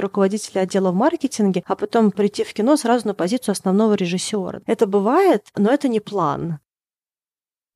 [0.00, 4.60] руководителя отдела в маркетинге, а потом прийти в кино сразу на позицию основного режиссера.
[4.66, 6.58] Это бывает, но это не план.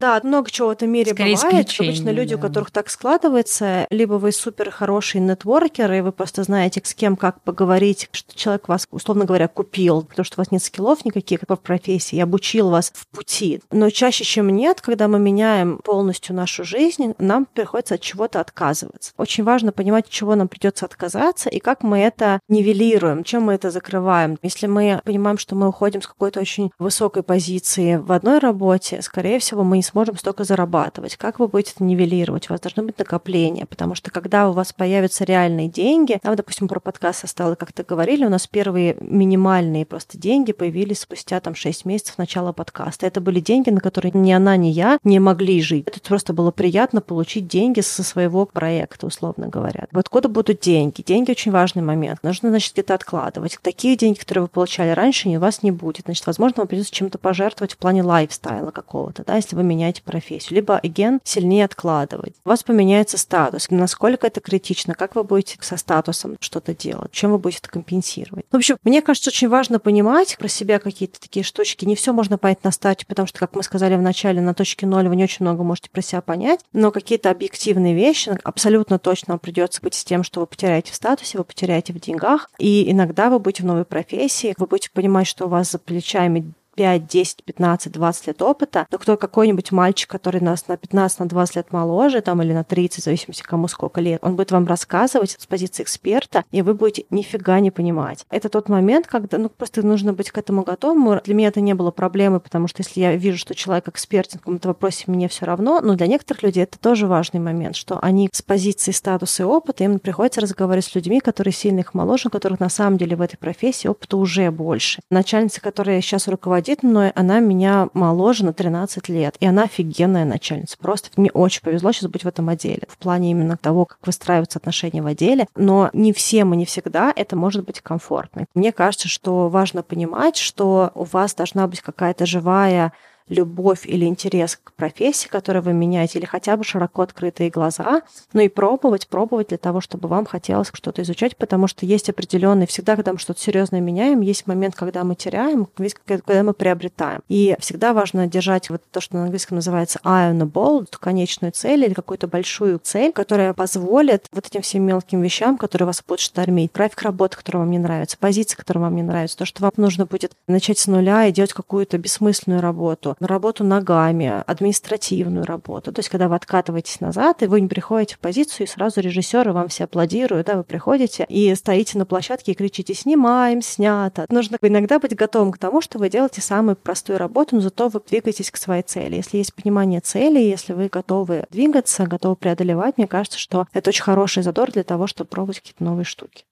[0.02, 1.70] Да, много чего в этом мире Скорее бывает.
[1.78, 2.36] Обычно люди, да.
[2.36, 7.16] у которых так складывается, либо вы супер хороший нетворкер, и вы просто знаете, с кем
[7.16, 11.46] как поговорить, что человек вас, условно говоря, купил, потому что у вас нет скиллов никаких
[11.46, 13.60] по профессии, обучил вас в пути.
[13.70, 19.12] Но чаще, чем нет, когда мы меняем полностью нашу жизнь, нам приходится от чего-то отказываться.
[19.18, 23.52] Очень важно понимать, от чего нам придется отказаться и как мы это нивелируем, чем мы
[23.52, 24.36] это закрываем.
[24.42, 29.38] Если мы понимаем, что мы уходим с какой-то очень высокой позиции в одной работе, скорее
[29.38, 31.16] всего, мы не сможем столько зарабатывать.
[31.16, 32.48] Как вы будете это нивелировать?
[32.48, 36.68] У вас должно быть накопление, потому что когда у вас появятся реальные деньги, там, допустим,
[36.68, 41.84] про подкаст со как-то говорили, у нас первые минимальные просто деньги появились спустя там 6
[41.84, 43.06] месяцев начала подкаста.
[43.06, 45.86] Это были деньги, на которые ни она, ни я не могли жить.
[45.88, 49.86] Это просто было приятно получить деньги со своего проекта, условно говоря.
[49.92, 51.02] Вот откуда будут деньги?
[51.02, 52.20] Деньги очень важный момент.
[52.22, 53.58] Нужно, значит, где-то откладывать.
[53.62, 56.04] Такие деньги, которые вы получали раньше, у вас не будет.
[56.04, 60.02] Значит, возможно, вам придется чем-то пожертвовать в плане лайфстайла какого-то, да, если вы меняете меняете
[60.02, 62.34] профессию, либо, again, сильнее откладывать.
[62.44, 63.66] У вас поменяется статус.
[63.70, 68.46] Насколько это критично, как вы будете со статусом что-то делать, чем вы будете это компенсировать.
[68.50, 71.84] В общем, мне кажется, очень важно понимать про себя какие-то такие штучки.
[71.84, 74.86] Не все можно понять на старте, потому что, как мы сказали в начале, на точке
[74.86, 79.38] ноль вы не очень много можете про себя понять, но какие-то объективные вещи абсолютно точно
[79.38, 83.30] придется быть с тем, что вы потеряете в статусе, вы потеряете в деньгах, и иногда
[83.30, 87.44] вы будете в новой профессии, вы будете понимать, что у вас за плечами 5, 10,
[87.44, 91.72] 15, 20 лет опыта, но кто какой-нибудь мальчик, который нас на 15, на 20 лет
[91.72, 95.46] моложе, там, или на 30, в зависимости, кому сколько лет, он будет вам рассказывать с
[95.46, 98.24] позиции эксперта, и вы будете нифига не понимать.
[98.30, 101.20] Это тот момент, когда, ну, просто нужно быть к этому готовым.
[101.24, 104.42] Для меня это не было проблемой, потому что если я вижу, что человек экспертен в
[104.42, 108.28] каком-то вопросе, мне все равно, но для некоторых людей это тоже важный момент, что они
[108.32, 112.30] с позиции статуса и опыта, им приходится разговаривать с людьми, которые сильно их моложе, у
[112.30, 115.00] которых на самом деле в этой профессии опыта уже больше.
[115.10, 119.36] Начальница, которая сейчас руководит руководит мной, она меня моложе на 13 лет.
[119.40, 120.76] И она офигенная начальница.
[120.78, 122.82] Просто мне очень повезло сейчас быть в этом отделе.
[122.88, 125.46] В плане именно того, как выстраиваются отношения в отделе.
[125.56, 128.46] Но не всем и не всегда это может быть комфортно.
[128.54, 132.92] Мне кажется, что важно понимать, что у вас должна быть какая-то живая
[133.32, 138.02] любовь или интерес к профессии, которую вы меняете, или хотя бы широко открытые глаза,
[138.32, 142.66] ну и пробовать, пробовать для того, чтобы вам хотелось что-то изучать, потому что есть определенный,
[142.66, 147.20] всегда, когда мы что-то серьезное меняем, есть момент, когда мы теряем, есть когда мы приобретаем.
[147.28, 151.52] И всегда важно держать вот то, что на английском называется eye on the ball, конечную
[151.52, 156.20] цель или какую-то большую цель, которая позволит вот этим всем мелким вещам, которые вас будут
[156.20, 159.72] штормить, график работы, который вам не нравится, позиции, которые вам не нравятся, то, что вам
[159.76, 165.92] нужно будет начать с нуля и делать какую-то бессмысленную работу, работу ногами, административную работу.
[165.92, 169.52] То есть, когда вы откатываетесь назад, и вы не приходите в позицию, и сразу режиссеры
[169.52, 174.26] вам все аплодируют, да, вы приходите и стоите на площадке и кричите «снимаем, снято».
[174.28, 178.00] Нужно иногда быть готовым к тому, что вы делаете самую простую работу, но зато вы
[178.06, 179.16] двигаетесь к своей цели.
[179.16, 184.02] Если есть понимание цели, если вы готовы двигаться, готовы преодолевать, мне кажется, что это очень
[184.02, 186.44] хороший задор для того, чтобы пробовать какие-то новые штуки.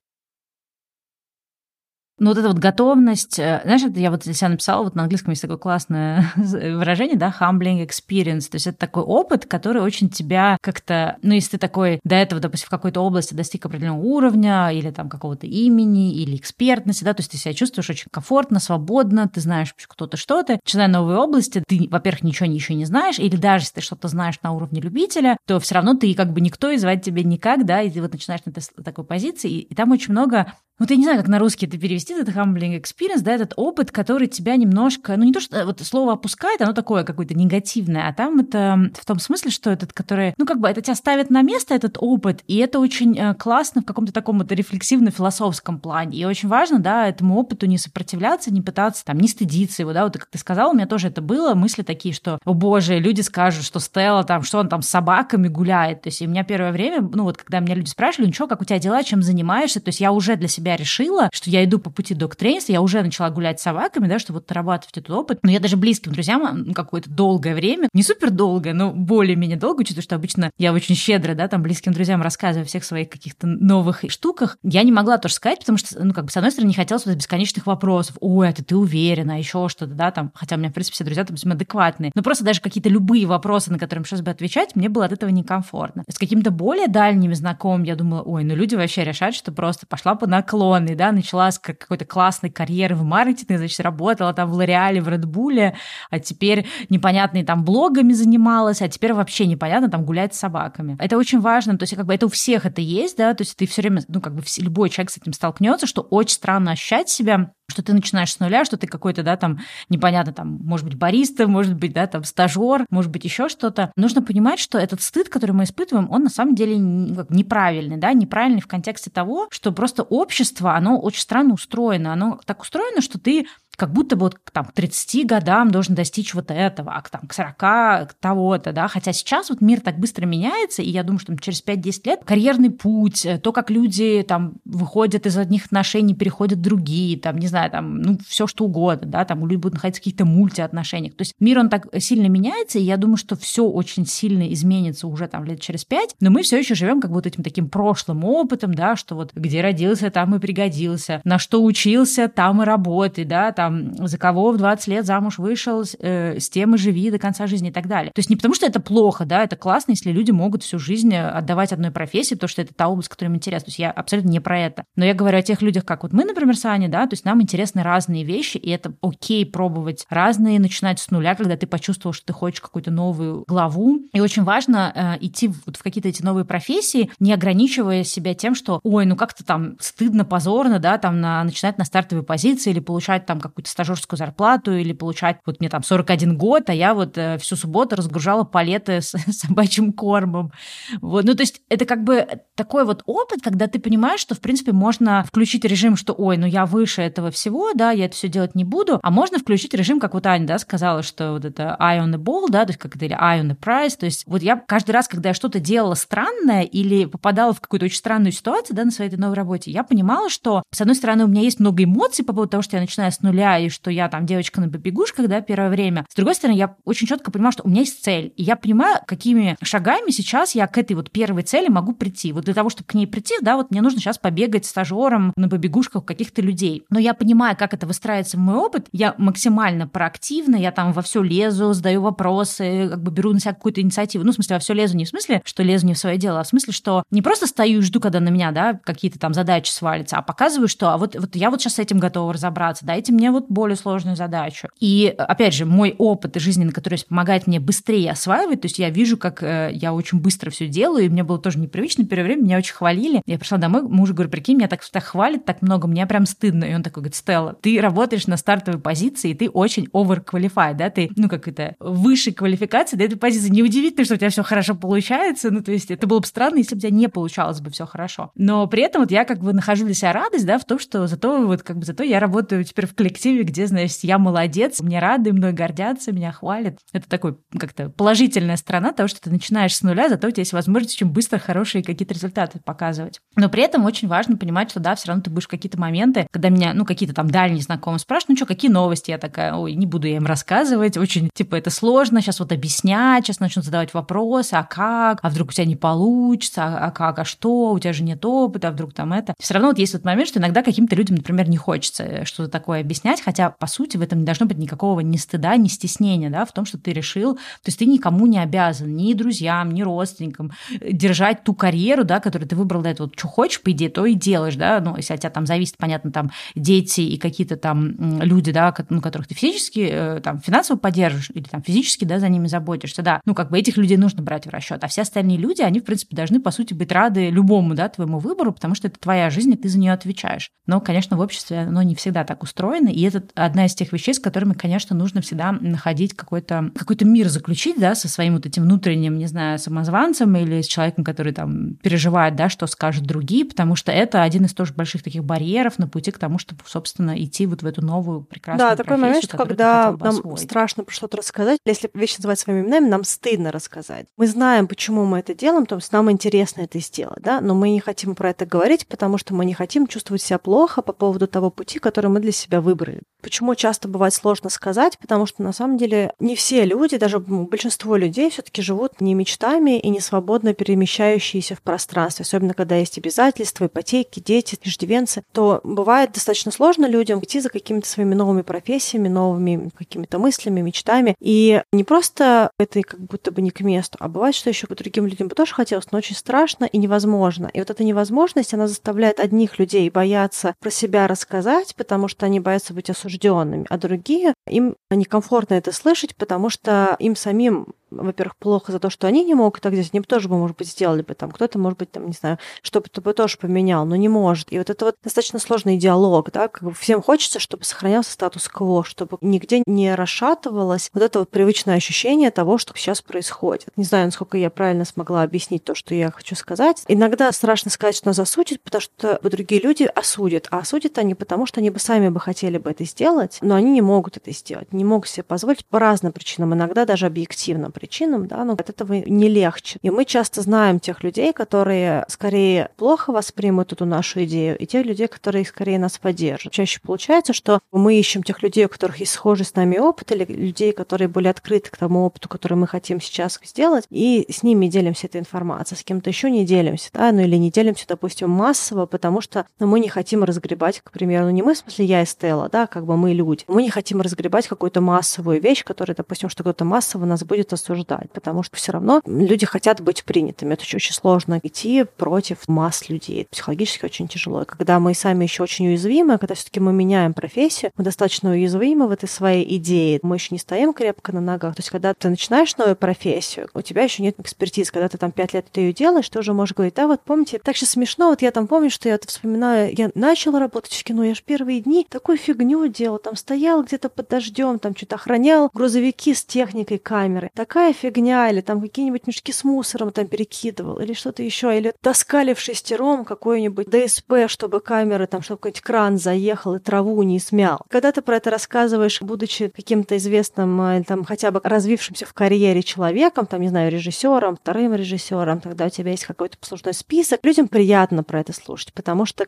[2.21, 5.05] Ну, вот эта вот готовность, э, знаешь, это я вот для себя написала, вот на
[5.05, 10.11] английском есть такое классное выражение, да, humbling experience, то есть это такой опыт, который очень
[10.11, 14.69] тебя как-то, ну, если ты такой до этого, допустим, в какой-то области достиг определенного уровня
[14.69, 19.27] или там какого-то имени или экспертности, да, то есть ты себя чувствуешь очень комфортно, свободно,
[19.27, 23.63] ты знаешь кто-то что-то, начиная новые области, ты, во-первых, ничего еще не знаешь, или даже
[23.63, 26.77] если ты что-то знаешь на уровне любителя, то все равно ты как бы никто и
[26.77, 30.13] звать тебя никак, да, и ты вот начинаешь на такой позиции, и, и там очень
[30.13, 33.53] много вот я не знаю, как на русский это перевести, это humbling experience, да, этот
[33.57, 38.09] опыт, который тебя немножко, ну не то, что вот слово опускает, оно такое какое-то негативное,
[38.09, 41.31] а там это в том смысле, что этот, который, ну как бы это тебя ставит
[41.31, 46.19] на место, этот опыт, и это очень э, классно в каком-то таком вот рефлексивно-философском плане.
[46.19, 50.05] И очень важно, да, этому опыту не сопротивляться, не пытаться там, не стыдиться его, да,
[50.05, 53.21] вот как ты сказала, у меня тоже это было, мысли такие, что, о боже, люди
[53.21, 56.45] скажут, что Стелла там, что он там с собаками гуляет, то есть и у меня
[56.45, 59.23] первое время, ну вот когда меня люди спрашивали, ну что, как у тебя дела, чем
[59.23, 62.81] занимаешься, то есть я уже для себя решила, что я иду по пути док-трейнерства, я
[62.81, 65.41] уже начала гулять с собаками, да, чтобы вот нарабатывать этот опыт.
[65.43, 70.03] Но я даже близким друзьям какое-то долгое время, не супер долгое, но более-менее долго, учитывая,
[70.03, 74.05] что обычно я очень щедро, да, там близким друзьям рассказываю о всех своих каких-то новых
[74.09, 76.75] штуках, я не могла тоже сказать, потому что, ну, как бы, с одной стороны, не
[76.75, 78.17] хотелось вот бесконечных вопросов.
[78.21, 81.25] Ой, это ты уверена, еще что-то, да, там, хотя у меня, в принципе, все друзья
[81.25, 82.13] там адекватные.
[82.15, 85.31] Но просто даже какие-то любые вопросы, на которые сейчас бы отвечать, мне было от этого
[85.31, 86.05] некомфортно.
[86.09, 90.15] С какими-то более дальними знакомыми я думала, ой, ну люди вообще решают, что просто пошла
[90.15, 91.59] по наклонной, да, начала с
[91.91, 95.75] какой-то классной карьеры в маркетинге, значит, работала там в Лореале, в Редбуле,
[96.09, 100.97] а теперь непонятные там блогами занималась, а теперь вообще непонятно там гулять с собаками.
[101.01, 103.57] Это очень важно, то есть как бы это у всех это есть, да, то есть
[103.57, 107.09] ты все время, ну как бы любой человек с этим столкнется, что очень странно ощущать
[107.09, 110.97] себя что ты начинаешь с нуля, что ты какой-то, да, там, непонятно, там, может быть,
[110.97, 113.93] бариста, может быть, да, там, стажер, может быть, еще что-то.
[113.97, 118.61] Нужно понимать, что этот стыд, который мы испытываем, он на самом деле неправильный, да, неправильный
[118.61, 122.13] в контексте того, что просто общество, оно очень странно устроено.
[122.13, 123.47] Оно так устроено, что ты
[123.81, 127.23] как будто бы вот там, к 30 годам должен достичь вот этого, а к, там,
[127.27, 131.29] к 40 того-то, да, хотя сейчас вот мир так быстро меняется, и я думаю, что
[131.29, 136.15] там, через 5-10 лет карьерный путь, э, то, как люди там выходят из одних отношений,
[136.15, 139.77] переходят в другие, там, не знаю, там, ну, все что угодно, да, там люди будут
[139.77, 141.15] находиться в каких-то мультиотношениях.
[141.15, 145.07] То есть мир, он так сильно меняется, и я думаю, что все очень сильно изменится
[145.07, 148.25] уже там лет через пять, но мы все еще живем как вот этим таким прошлым
[148.25, 153.25] опытом, да, что вот где родился, там и пригодился, на что учился, там и работай,
[153.25, 157.19] да, там за кого в 20 лет замуж вышел, э, с тем и живи до
[157.19, 158.13] конца жизни и так далее.
[158.15, 161.13] То есть не потому, что это плохо, да, это классно, если люди могут всю жизнь
[161.15, 163.67] э, отдавать одной профессии, потому что это та область, которая им интересна.
[163.67, 164.85] То есть я абсолютно не про это.
[164.97, 167.25] Но я говорю о тех людях, как вот мы, например, с Аней, да, то есть
[167.25, 172.13] нам интересны разные вещи, и это окей пробовать разные, начинать с нуля, когда ты почувствовал,
[172.13, 174.01] что ты хочешь какую-то новую главу.
[174.13, 178.55] И очень важно э, идти вот в какие-то эти новые профессии, не ограничивая себя тем,
[178.55, 182.81] что, ой, ну как-то там стыдно, позорно, да, там на, начинать на стартовой позиции или
[182.81, 187.17] получать там какую-то стажерскую зарплату или получать, вот мне там 41 год, а я вот
[187.17, 190.53] э, всю субботу разгружала палеты с собачьим кормом.
[191.01, 191.25] Вот.
[191.25, 194.73] Ну, то есть это как бы такой вот опыт, когда ты понимаешь, что, в принципе,
[194.73, 198.55] можно включить режим, что, ой, ну я выше этого всего, да, я это все делать
[198.55, 202.01] не буду, а можно включить режим, как вот Аня, да, сказала, что вот это eye
[202.01, 204.25] on the ball, да, то есть как это, или eye on the prize, то есть
[204.27, 208.33] вот я каждый раз, когда я что-то делала странное или попадала в какую-то очень странную
[208.33, 211.43] ситуацию, да, на своей этой новой работе, я понимала, что, с одной стороны, у меня
[211.43, 214.27] есть много эмоций по поводу того, что я начинаю с нуля, и что я там
[214.27, 216.07] девочка на побегушках, да, первое время.
[216.09, 219.01] С другой стороны, я очень четко понимаю, что у меня есть цель, и я понимаю,
[219.07, 222.33] какими шагами сейчас я к этой вот первой цели могу прийти.
[222.33, 225.49] Вот для того, чтобы к ней прийти, да, вот мне нужно сейчас побегать стажером на
[225.49, 226.85] побегушках каких-то людей.
[226.91, 231.03] Но я понимаю, как это выстраивается в мой опыт, я максимально проактивна, я там во
[231.03, 234.25] все лезу, задаю вопросы, как бы беру на себя какую-то инициативу.
[234.25, 236.41] Ну, в смысле, во все лезу не в смысле, что лезу не в свое дело,
[236.41, 239.35] а в смысле, что не просто стою и жду, когда на меня, да, какие-то там
[239.35, 242.85] задачи свалятся, а показываю, что а вот, вот я вот сейчас с этим готова разобраться,
[242.85, 244.69] дайте мне вот более сложную задачу.
[244.79, 249.17] И, опять же, мой опыт жизненный, который помогает мне быстрее осваивать, то есть я вижу,
[249.17, 252.59] как э, я очень быстро все делаю, и мне было тоже непривычно, первое время меня
[252.59, 253.23] очень хвалили.
[253.27, 256.65] Я пришла домой, муж говорю, прикинь, меня так, так хвалит, так много, мне прям стыдно.
[256.65, 260.91] И он такой говорит, Стелла, ты работаешь на стартовой позиции, и ты очень overqualified, да,
[260.91, 263.51] ты, ну, как это, высшей квалификации до этой позиции.
[263.51, 266.75] Неудивительно, что у тебя все хорошо получается, ну, то есть это было бы странно, если
[266.75, 268.31] бы у тебя не получалось бы все хорошо.
[268.35, 271.07] Но при этом вот я как бы нахожу для себя радость, да, в том, что
[271.07, 274.99] зато вот как бы зато я работаю теперь в коллективе, где, знаешь, я молодец, мне
[274.99, 276.79] рады, мной гордятся, меня хвалят.
[276.93, 280.53] Это такой как-то положительная сторона того, что ты начинаешь с нуля, зато у тебя есть
[280.53, 283.21] возможность очень быстро хорошие какие-то результаты показывать.
[283.37, 286.49] Но при этом очень важно понимать, что да, все равно ты будешь какие-то моменты, когда
[286.49, 289.11] меня, ну, какие-то там дальние знакомые спрашивают, ну что, какие новости?
[289.11, 293.27] Я такая, ой, не буду я им рассказывать, очень, типа, это сложно, сейчас вот объяснять,
[293.27, 297.19] сейчас начнут задавать вопросы, а как, а вдруг у тебя не получится, а, а как,
[297.19, 299.35] а что, у тебя же нет опыта, а вдруг там это.
[299.39, 302.81] Все равно вот есть вот момент, что иногда каким-то людям, например, не хочется что-то такое
[302.81, 306.31] объяснять, объяснять, хотя, по сути, в этом не должно быть никакого ни стыда, ни стеснения,
[306.31, 309.83] да, в том, что ты решил, то есть ты никому не обязан, ни друзьям, ни
[309.83, 313.07] родственникам держать ту карьеру, да, которую ты выбрал до этого.
[313.07, 315.77] Вот, что хочешь, по идее, то и делаешь, да, ну, если от тебя там зависит,
[315.77, 320.79] понятно, там дети и какие-то там люди, да, ну, которых ты физически, э, там, финансово
[320.79, 324.23] поддерживаешь или там физически, да, за ними заботишься, да, ну, как бы этих людей нужно
[324.23, 327.31] брать в расчет, а все остальные люди, они, в принципе, должны, по сути, быть рады
[327.31, 330.51] любому, да, твоему выбору, потому что это твоя жизнь, и ты за нее отвечаешь.
[330.67, 334.15] Но, конечно, в обществе оно не всегда так устроено, и это одна из тех вещей,
[334.15, 338.65] с которыми, конечно, нужно всегда находить какой-то какой мир заключить, да, со своим вот этим
[338.65, 343.77] внутренним, не знаю, самозванцем или с человеком, который там переживает, да, что скажут другие, потому
[343.77, 347.47] что это один из тоже больших таких барьеров на пути к тому, чтобы, собственно, идти
[347.47, 350.41] вот в эту новую прекрасную Да, такой момент, что когда нам освоить.
[350.41, 354.07] страшно про что-то рассказать, если вещи называть своими именами, нам стыдно рассказать.
[354.17, 357.71] Мы знаем, почему мы это делаем, то есть нам интересно это сделать, да, но мы
[357.71, 361.27] не хотим про это говорить, потому что мы не хотим чувствовать себя плохо по поводу
[361.27, 362.90] того пути, который мы для себя выбрали.
[363.23, 364.99] Почему часто бывает сложно сказать?
[364.99, 369.79] Потому что на самом деле не все люди, даже большинство людей все-таки живут не мечтами
[369.79, 376.13] и не свободно перемещающиеся в пространстве, особенно когда есть обязательства, ипотеки, дети, иждивенцы, то бывает
[376.13, 381.15] достаточно сложно людям идти за какими-то своими новыми профессиями, новыми какими-то мыслями, мечтами.
[381.21, 384.75] И не просто это как будто бы не к месту, а бывает, что еще по
[384.75, 387.51] другим людям бы тоже хотелось, но очень страшно и невозможно.
[387.53, 392.41] И вот эта невозможность, она заставляет одних людей бояться про себя рассказать, потому что они
[392.41, 398.73] боятся быть осужденными, а другие, им некомфортно это слышать, потому что им самим во-первых, плохо
[398.73, 401.03] за то, что они не могут так здесь, они бы тоже бы, может быть, сделали
[401.03, 404.53] бы там, кто-то, может быть, там, не знаю, что-то бы тоже поменял, но не может.
[404.53, 408.85] И вот это вот достаточно сложный диалог, да, как бы всем хочется, чтобы сохранялся статус-кво,
[408.85, 413.69] чтобы нигде не расшатывалось вот это вот привычное ощущение того, что сейчас происходит.
[413.77, 416.85] Не знаю, насколько я правильно смогла объяснить то, что я хочу сказать.
[416.89, 421.47] Иногда страшно сказать, что нас осудят, потому что другие люди осудят, а осудят они потому,
[421.47, 424.73] что они бы сами бы хотели бы это сделать, но они не могут это сделать,
[424.73, 428.93] не могут себе позволить по разным причинам, иногда даже объективно причинам, да, но от этого
[428.93, 429.79] не легче.
[429.83, 434.85] И мы часто знаем тех людей, которые скорее плохо воспримут эту нашу идею, и тех
[434.85, 436.53] людей, которые скорее нас поддержат.
[436.53, 440.25] Чаще получается, что мы ищем тех людей, у которых есть схожий с нами опыт, или
[440.25, 444.67] людей, которые были открыты к тому опыту, который мы хотим сейчас сделать, и с ними
[444.67, 448.87] делимся этой информацией, с кем-то еще не делимся, да, ну или не делимся, допустим, массово,
[448.87, 452.03] потому что ну, мы не хотим разгребать, к примеру, ну не мы, в смысле я
[452.03, 453.45] и Стелла, да, как бы мы люди.
[453.49, 457.70] Мы не хотим разгребать какую-то массовую вещь, которая, допустим, что кто-то массово нас будет осуждать
[457.71, 460.55] осуждать, потому что все равно люди хотят быть принятыми.
[460.55, 463.27] Это очень сложно идти против масс людей.
[463.31, 464.43] Психологически очень тяжело.
[464.43, 468.89] И когда мы сами еще очень уязвимы, когда все-таки мы меняем профессию, мы достаточно уязвимы
[468.89, 471.55] в этой своей идее, мы еще не стоим крепко на ногах.
[471.55, 474.73] То есть, когда ты начинаешь новую профессию, у тебя еще нет экспертизы.
[474.73, 477.41] Когда ты там пять лет ты ее делаешь, ты уже можешь говорить, да, вот помните,
[477.43, 480.85] так сейчас смешно, вот я там помню, что я это вспоминаю, я начала работать в
[480.85, 484.97] кино, я же первые дни такую фигню делал, там стоял где-то под дождем, там что-то
[484.97, 487.31] охранял грузовики с техникой камеры.
[487.35, 491.75] Такая такая фигня, или там какие-нибудь мешки с мусором там перекидывал, или что-то еще, или
[491.83, 497.19] таскали в шестером какой-нибудь ДСП, чтобы камеры, там, чтобы какой-нибудь кран заехал и траву не
[497.19, 497.61] смял.
[497.69, 502.63] Когда ты про это рассказываешь, будучи каким-то известным, или там хотя бы развившимся в карьере
[502.63, 507.47] человеком, там, не знаю, режиссером, вторым режиссером, тогда у тебя есть какой-то послужной список, людям
[507.47, 509.27] приятно про это слушать, потому что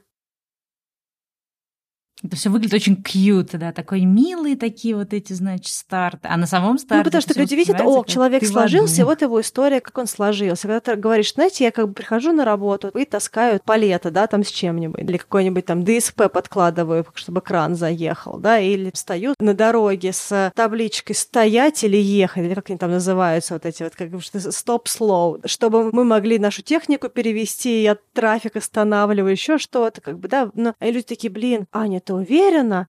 [2.24, 6.28] это все выглядит очень кьют, да, такой милый такие вот эти, значит, старты.
[6.28, 6.98] А на самом старте...
[6.98, 10.68] Ну, потому что люди видят, о, человек сложился, вот его история, как он сложился.
[10.68, 14.44] Когда ты говоришь, знаете, я как бы прихожу на работу и таскаю палета, да, там
[14.44, 20.12] с чем-нибудь, или какой-нибудь там ДСП подкладываю, чтобы кран заехал, да, или встаю на дороге
[20.12, 25.40] с табличкой «стоять» или «ехать», или как они там называются, вот эти вот, как «стоп-слоу»,
[25.44, 30.74] чтобы мы могли нашу технику перевести, я трафик останавливаю, еще что-то, как бы, да, но
[30.80, 32.88] и люди такие, блин, Аня, ты уверена,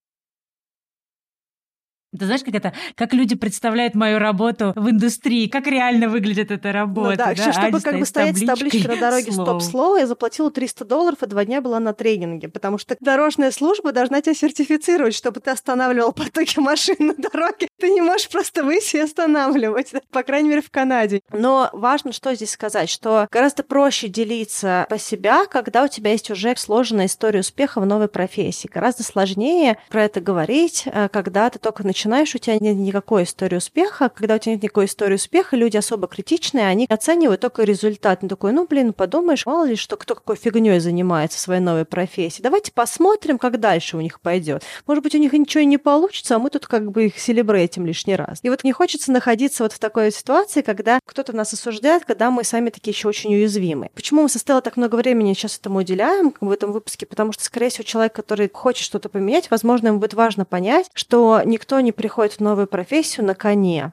[2.17, 6.71] ты знаешь, как это, как люди представляют мою работу в индустрии, как реально выглядит эта
[6.71, 7.09] работа.
[7.09, 7.53] Ну, да, да?
[7.53, 11.45] чтобы как бы стоять с табличкой на дороге стоп-слово, я заплатила 300 долларов и два
[11.45, 16.59] дня была на тренинге, потому что дорожная служба должна тебя сертифицировать, чтобы ты останавливал потоки
[16.59, 17.67] машин на дороге.
[17.79, 21.21] Ты не можешь просто выйти и останавливать, по крайней мере, в Канаде.
[21.31, 26.29] Но важно, что здесь сказать, что гораздо проще делиться по себя, когда у тебя есть
[26.29, 28.69] уже сложная история успеха в новой профессии.
[28.71, 33.23] Гораздо сложнее про это говорить, э, когда ты только начинаешь начинаешь, у тебя нет никакой
[33.23, 34.09] истории успеха.
[34.09, 38.21] Когда у тебя нет никакой истории успеха, люди особо критичные, они оценивают только результат.
[38.21, 41.85] Ну, такой, ну, блин, подумаешь, мало ли, что кто какой фигней занимается в своей новой
[41.85, 42.41] профессии.
[42.41, 44.63] Давайте посмотрим, как дальше у них пойдет.
[44.85, 47.85] Может быть, у них ничего и не получится, а мы тут как бы их селебрейтим
[47.85, 48.39] лишний раз.
[48.43, 52.43] И вот не хочется находиться вот в такой ситуации, когда кто-то нас осуждает, когда мы
[52.43, 53.89] сами такие еще очень уязвимы.
[53.95, 57.05] Почему мы со Стеллой так много времени сейчас этому уделяем в этом выпуске?
[57.05, 61.41] Потому что, скорее всего, человек, который хочет что-то поменять, возможно, ему будет важно понять, что
[61.45, 63.91] никто не приходит в новую профессию на коне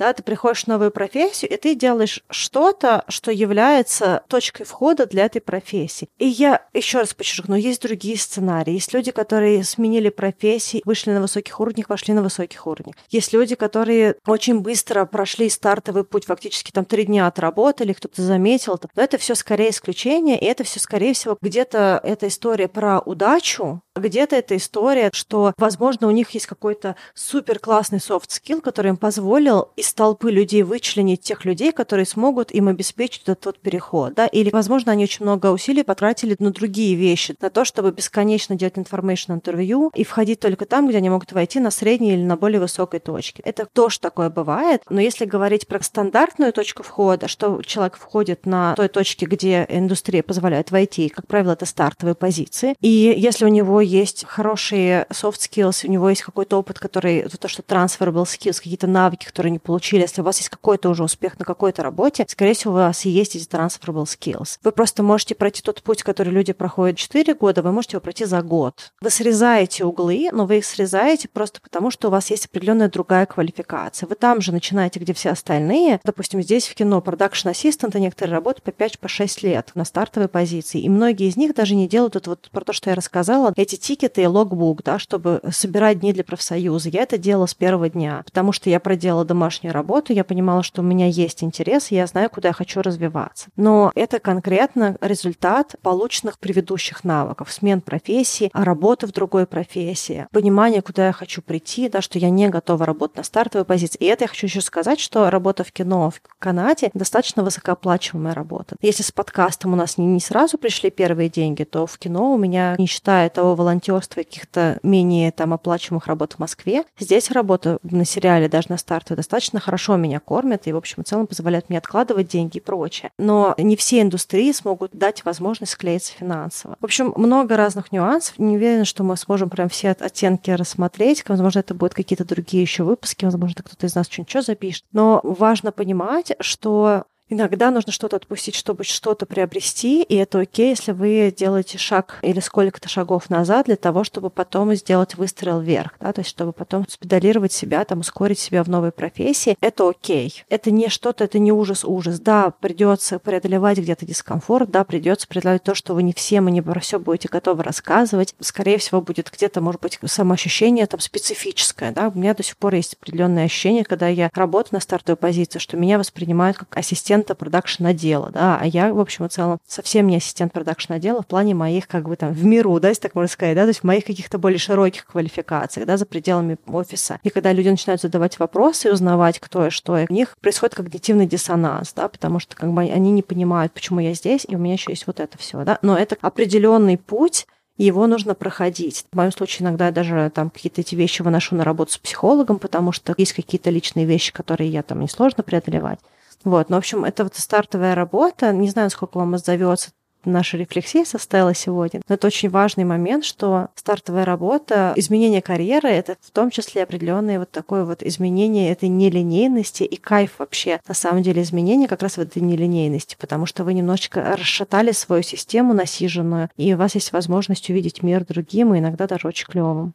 [0.00, 5.26] да, ты приходишь в новую профессию, и ты делаешь что-то, что является точкой входа для
[5.26, 6.08] этой профессии.
[6.18, 8.72] И я еще раз подчеркну, есть другие сценарии.
[8.72, 12.96] Есть люди, которые сменили профессии, вышли на высоких уровнях, вошли на высоких уровнях.
[13.10, 18.76] Есть люди, которые очень быстро прошли стартовый путь, фактически там три дня отработали, кто-то заметил
[18.76, 18.88] это.
[18.96, 23.82] Но это все скорее исключение, и это все, скорее всего, где-то эта история про удачу,
[23.94, 29.72] где-то эта история, что, возможно, у них есть какой-то супер классный skill, который им позволил
[29.76, 34.14] из толпы людей вычленить тех людей, которые смогут им обеспечить этот тот переход.
[34.14, 34.26] Да?
[34.26, 38.76] Или, возможно, они очень много усилий потратили на другие вещи, на то, чтобы бесконечно делать
[38.76, 42.60] information интервью и входить только там, где они могут войти на средней или на более
[42.60, 43.42] высокой точке.
[43.44, 44.82] Это тоже такое бывает.
[44.88, 50.22] Но если говорить про стандартную точку входа, что человек входит на той точке, где индустрия
[50.22, 52.74] позволяет войти, как правило, это стартовые позиции.
[52.80, 57.48] И если у него есть хорошие soft skills, у него есть какой-то опыт, который, то,
[57.48, 61.38] что transferable skills, какие-то навыки, которые не получили, если у вас есть какой-то уже успех
[61.38, 64.58] на какой-то работе, скорее всего, у вас есть эти transferable skills.
[64.62, 68.24] Вы просто можете пройти тот путь, который люди проходят 4 года, вы можете его пройти
[68.24, 68.92] за год.
[69.00, 73.26] Вы срезаете углы, но вы их срезаете просто потому, что у вас есть определенная другая
[73.26, 74.06] квалификация.
[74.06, 76.00] Вы там же начинаете, где все остальные.
[76.04, 80.80] Допустим, здесь в кино продакшн ассистенты некоторые работают по 5-6 по лет на стартовой позиции.
[80.80, 83.76] И многие из них даже не делают это вот про то, что я рассказала, эти
[83.76, 86.88] тикеты и логбук, да, чтобы собирать дни для профсоюза.
[86.88, 89.24] Я это делала с первого дня, потому что я проделала
[89.60, 92.82] домашнюю работу, я понимала, что у меня есть интерес, и я знаю, куда я хочу
[92.82, 93.48] развиваться.
[93.56, 101.06] Но это конкретно результат полученных предыдущих навыков, смен профессии, работы в другой профессии, понимание, куда
[101.06, 103.98] я хочу прийти, да, что я не готова работать на стартовой позиции.
[104.00, 108.76] И это я хочу еще сказать, что работа в кино в Канаде достаточно высокооплачиваемая работа.
[108.80, 112.38] Если с подкастом у нас не, не сразу пришли первые деньги, то в кино у
[112.38, 116.84] меня, не считая того волонтерства каких-то менее там оплачиваемых работ в Москве.
[116.98, 121.06] Здесь работа на сериале, даже на стартовой, достаточно хорошо меня кормят и, в общем, в
[121.06, 123.10] целом позволяет мне откладывать деньги и прочее.
[123.18, 126.76] Но не все индустрии смогут дать возможность склеиться финансово.
[126.80, 128.38] В общем, много разных нюансов.
[128.38, 131.24] Не уверена, что мы сможем прям все оттенки рассмотреть.
[131.26, 134.84] Возможно, это будут какие-то другие еще выпуски, возможно, кто-то из нас что-нибудь запишет.
[134.92, 140.90] Но важно понимать, что Иногда нужно что-то отпустить, чтобы что-то приобрести, и это окей, если
[140.90, 146.12] вы делаете шаг или сколько-то шагов назад для того, чтобы потом сделать выстрел вверх, да,
[146.12, 150.42] то есть чтобы потом спедалировать себя, там, ускорить себя в новой профессии, это окей.
[150.48, 152.18] Это не что-то, это не ужас-ужас.
[152.18, 156.62] Да, придется преодолевать где-то дискомфорт, да, придется преодолевать то, что вы не всем и не
[156.62, 158.34] про все будете готовы рассказывать.
[158.40, 162.08] Скорее всего, будет где-то, может быть, самоощущение там специфическое, да.
[162.12, 165.76] У меня до сих пор есть определенное ощущение, когда я работаю на стартовой позиции, что
[165.76, 170.06] меня воспринимают как ассистент ассистента продакшн отдела, да, а я, в общем и целом, совсем
[170.06, 173.14] не ассистент продакшн отдела в плане моих, как бы там, в миру, да, если так
[173.14, 177.18] можно сказать, да, то есть в моих каких-то более широких квалификациях, да, за пределами офиса.
[177.22, 180.74] И когда люди начинают задавать вопросы и узнавать, кто и что, и у них происходит
[180.74, 184.58] когнитивный диссонанс, да, потому что как бы они не понимают, почему я здесь, и у
[184.58, 187.46] меня еще есть вот это все, да, но это определенный путь,
[187.76, 189.06] его нужно проходить.
[189.10, 192.58] В моем случае иногда я даже там какие-то эти вещи выношу на работу с психологом,
[192.58, 195.98] потому что есть какие-то личные вещи, которые я там несложно преодолевать.
[196.44, 198.52] Вот, ну, в общем, это вот стартовая работа.
[198.52, 199.90] Не знаю, сколько вам отзовется
[200.24, 202.02] наша рефлексия состояла сегодня.
[202.08, 207.38] Но это очень важный момент, что стартовая работа, изменение карьеры, это в том числе определенное
[207.38, 210.80] вот такое вот изменение этой нелинейности и кайф вообще.
[210.86, 215.22] На самом деле изменение как раз в этой нелинейности, потому что вы немножечко расшатали свою
[215.22, 219.94] систему насиженную, и у вас есть возможность увидеть мир другим и иногда даже очень клевым.